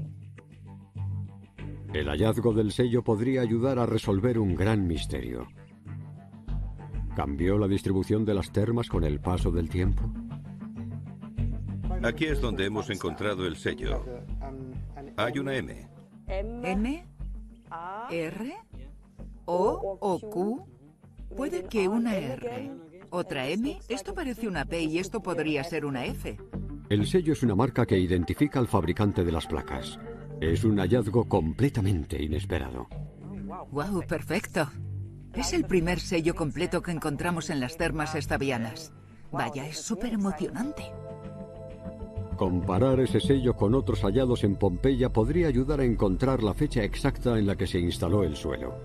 El 1.94 2.10
hallazgo 2.10 2.52
del 2.52 2.74
sello 2.74 3.06
podría 3.06 3.40
ayudar 3.40 3.80
a 3.80 3.86
resolver 3.86 4.38
un 4.38 4.54
gran 4.54 4.86
misterio. 4.86 5.48
¿Cambió 7.16 7.60
la 7.60 7.68
distribución 7.68 8.26
de 8.26 8.34
las 8.34 8.52
termas 8.52 8.90
con 8.90 9.04
el 9.04 9.20
paso 9.20 9.52
del 9.52 9.70
tiempo? 9.70 10.04
Aquí 12.02 12.26
es 12.26 12.42
donde 12.42 12.66
hemos 12.66 12.90
encontrado 12.90 13.46
el 13.46 13.56
sello. 13.56 14.04
Hay 15.16 15.38
una 15.38 15.56
M. 15.56 15.88
¿M? 16.28 17.06
¿R? 18.10 18.54
¿O 19.46 19.98
o 20.02 20.20
Q? 20.20 20.66
Puede 21.36 21.64
que 21.66 21.88
una 21.88 22.16
R. 22.16 22.72
¿Otra 23.12 23.48
M? 23.48 23.80
Esto 23.88 24.16
parece 24.16 24.48
una 24.48 24.66
P 24.66 24.82
y 24.82 24.98
esto 24.98 25.22
podría 25.22 25.64
ser 25.64 25.86
una 25.86 26.06
F. 26.06 26.38
El 26.90 27.06
sello 27.06 27.34
es 27.34 27.44
una 27.44 27.56
marca 27.56 27.86
que 27.86 27.98
identifica 27.98 28.60
al 28.60 28.68
fabricante 28.68 29.24
de 29.24 29.32
las 29.32 29.46
placas. 29.46 30.00
Es 30.42 30.64
un 30.64 30.80
hallazgo 30.80 31.26
completamente 31.30 32.22
inesperado. 32.22 32.88
¡Wow! 33.72 34.04
Perfecto. 34.08 34.68
Es 35.36 35.52
el 35.54 35.66
primer 35.66 36.00
sello 36.00 36.36
completo 36.36 36.84
que 36.84 36.92
encontramos 36.92 37.50
en 37.50 37.60
las 37.60 37.76
termas 37.76 38.14
estavianas. 38.14 38.94
Vaya, 39.32 39.66
es 39.68 39.80
súper 39.80 40.14
emocionante. 40.14 40.84
Comparar 42.38 43.00
ese 43.00 43.20
sello 43.20 43.56
con 43.56 43.74
otros 43.74 44.02
hallados 44.02 44.44
en 44.44 44.56
Pompeya 44.56 45.10
podría 45.10 45.48
ayudar 45.48 45.80
a 45.80 45.86
encontrar 45.86 46.44
la 46.44 46.54
fecha 46.54 46.84
exacta 46.84 47.40
en 47.40 47.48
la 47.48 47.56
que 47.56 47.66
se 47.66 47.80
instaló 47.80 48.24
el 48.24 48.36
suelo. 48.36 48.76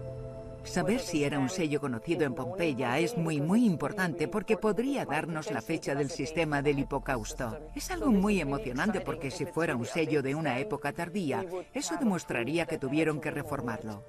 Saber 0.65 1.01
si 1.01 1.25
era 1.25 1.39
un 1.39 1.51
sello 1.51 1.81
conocido 1.81 2.25
en 2.25 2.35
Pompeya 2.35 2.99
es 2.99 3.17
muy, 3.17 3.41
muy 3.41 3.65
importante 3.65 4.27
porque 4.27 4.57
podría 4.57 5.05
darnos 5.05 5.51
la 5.51 5.63
fecha 5.63 5.95
del 5.95 6.11
sistema 6.11 6.63
del 6.63 6.79
hipocausto. 6.79 7.59
Es 7.75 7.91
algo 7.91 8.11
muy 8.11 8.41
emocionante 8.41 9.01
porque 9.01 9.31
si 9.31 9.45
fuera 9.45 9.77
un 9.77 9.85
sello 9.85 10.23
de 10.23 10.35
una 10.35 10.59
época 10.59 10.93
tardía, 10.93 11.45
eso 11.75 11.97
demostraría 11.99 12.67
que 12.67 12.79
tuvieron 12.79 13.21
que 13.21 13.31
reformarlo. 13.31 14.03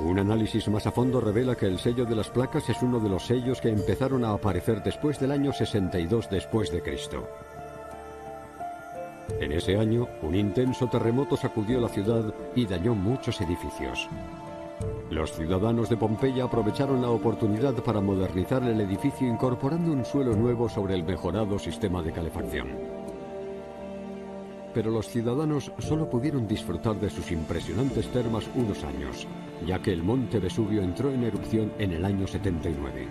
Un 0.00 0.16
análisis 0.18 0.68
más 0.68 0.86
a 0.86 0.92
fondo 0.92 1.20
revela 1.20 1.56
que 1.56 1.66
el 1.66 1.78
sello 1.78 2.04
de 2.04 2.14
las 2.14 2.30
placas 2.30 2.68
es 2.68 2.80
uno 2.82 3.00
de 3.00 3.08
los 3.08 3.26
sellos 3.26 3.60
que 3.60 3.68
empezaron 3.68 4.24
a 4.24 4.32
aparecer 4.32 4.80
después 4.82 5.18
del 5.18 5.32
año 5.32 5.52
62 5.52 6.30
después 6.30 6.70
de 6.70 6.82
Cristo. 6.82 7.28
En 9.40 9.52
ese 9.52 9.76
año, 9.76 10.06
un 10.22 10.36
intenso 10.36 10.86
terremoto 10.88 11.36
sacudió 11.36 11.80
la 11.80 11.88
ciudad 11.88 12.32
y 12.54 12.64
dañó 12.64 12.94
muchos 12.94 13.40
edificios. 13.40 14.08
Los 15.10 15.32
ciudadanos 15.32 15.88
de 15.88 15.96
Pompeya 15.96 16.44
aprovecharon 16.44 17.02
la 17.02 17.10
oportunidad 17.10 17.74
para 17.82 18.00
modernizar 18.00 18.62
el 18.62 18.80
edificio 18.80 19.26
incorporando 19.26 19.90
un 19.90 20.04
suelo 20.04 20.34
nuevo 20.36 20.68
sobre 20.68 20.94
el 20.94 21.02
mejorado 21.02 21.58
sistema 21.58 22.02
de 22.02 22.12
calefacción. 22.12 22.97
Pero 24.74 24.90
los 24.90 25.08
ciudadanos 25.08 25.72
solo 25.78 26.08
pudieron 26.08 26.46
disfrutar 26.46 26.96
de 27.00 27.10
sus 27.10 27.30
impresionantes 27.32 28.06
termas 28.12 28.44
unos 28.54 28.84
años, 28.84 29.26
ya 29.66 29.80
que 29.80 29.92
el 29.92 30.02
monte 30.02 30.38
Vesubio 30.38 30.82
entró 30.82 31.12
en 31.12 31.24
erupción 31.24 31.72
en 31.78 31.92
el 31.92 32.04
año 32.04 32.26
79. 32.26 33.08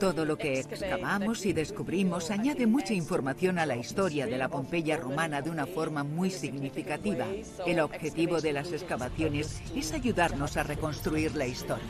Todo 0.00 0.24
lo 0.24 0.38
que 0.38 0.58
excavamos 0.58 1.44
y 1.44 1.52
descubrimos 1.52 2.30
añade 2.30 2.66
mucha 2.66 2.94
información 2.94 3.58
a 3.58 3.66
la 3.66 3.76
historia 3.76 4.26
de 4.26 4.38
la 4.38 4.48
Pompeya 4.48 4.96
romana 4.96 5.42
de 5.42 5.50
una 5.50 5.66
forma 5.66 6.04
muy 6.04 6.30
significativa. 6.30 7.26
El 7.66 7.80
objetivo 7.80 8.40
de 8.40 8.54
las 8.54 8.72
excavaciones 8.72 9.60
es 9.76 9.92
ayudarnos 9.92 10.56
a 10.56 10.62
reconstruir 10.62 11.36
la 11.36 11.46
historia. 11.46 11.84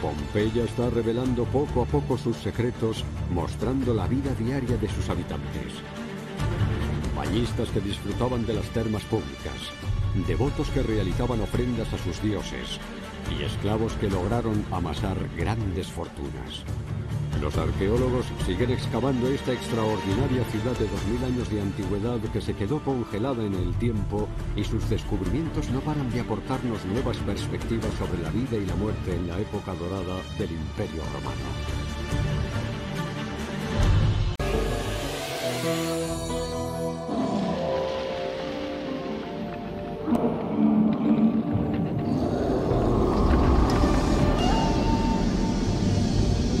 Pompeya 0.00 0.62
está 0.62 0.88
revelando 0.88 1.44
poco 1.46 1.82
a 1.82 1.84
poco 1.84 2.16
sus 2.16 2.36
secretos, 2.36 3.04
mostrando 3.34 3.92
la 3.92 4.06
vida 4.06 4.32
diaria 4.38 4.76
de 4.76 4.88
sus 4.88 5.10
habitantes. 5.10 5.82
Bañistas 7.20 7.68
que 7.68 7.82
disfrutaban 7.82 8.46
de 8.46 8.54
las 8.54 8.64
termas 8.70 9.02
públicas, 9.02 9.52
devotos 10.26 10.70
que 10.70 10.82
realizaban 10.82 11.42
ofrendas 11.42 11.92
a 11.92 11.98
sus 11.98 12.22
dioses 12.22 12.80
y 13.28 13.42
esclavos 13.42 13.92
que 14.00 14.08
lograron 14.08 14.64
amasar 14.70 15.18
grandes 15.36 15.88
fortunas. 15.88 16.64
Los 17.42 17.58
arqueólogos 17.58 18.24
siguen 18.46 18.70
excavando 18.70 19.28
esta 19.28 19.52
extraordinaria 19.52 20.44
ciudad 20.44 20.72
de 20.78 20.88
2000 20.88 21.24
años 21.24 21.50
de 21.50 21.60
antigüedad 21.60 22.20
que 22.32 22.40
se 22.40 22.54
quedó 22.54 22.82
congelada 22.82 23.44
en 23.44 23.52
el 23.52 23.74
tiempo 23.74 24.26
y 24.56 24.64
sus 24.64 24.88
descubrimientos 24.88 25.68
no 25.68 25.80
paran 25.80 26.10
de 26.10 26.20
aportarnos 26.20 26.86
nuevas 26.86 27.18
perspectivas 27.18 27.92
sobre 27.98 28.22
la 28.22 28.30
vida 28.30 28.56
y 28.56 28.64
la 28.64 28.76
muerte 28.76 29.14
en 29.14 29.28
la 29.28 29.38
época 29.38 29.74
dorada 29.74 30.16
del 30.38 30.52
Imperio 30.52 31.02
Romano. 31.12 32.00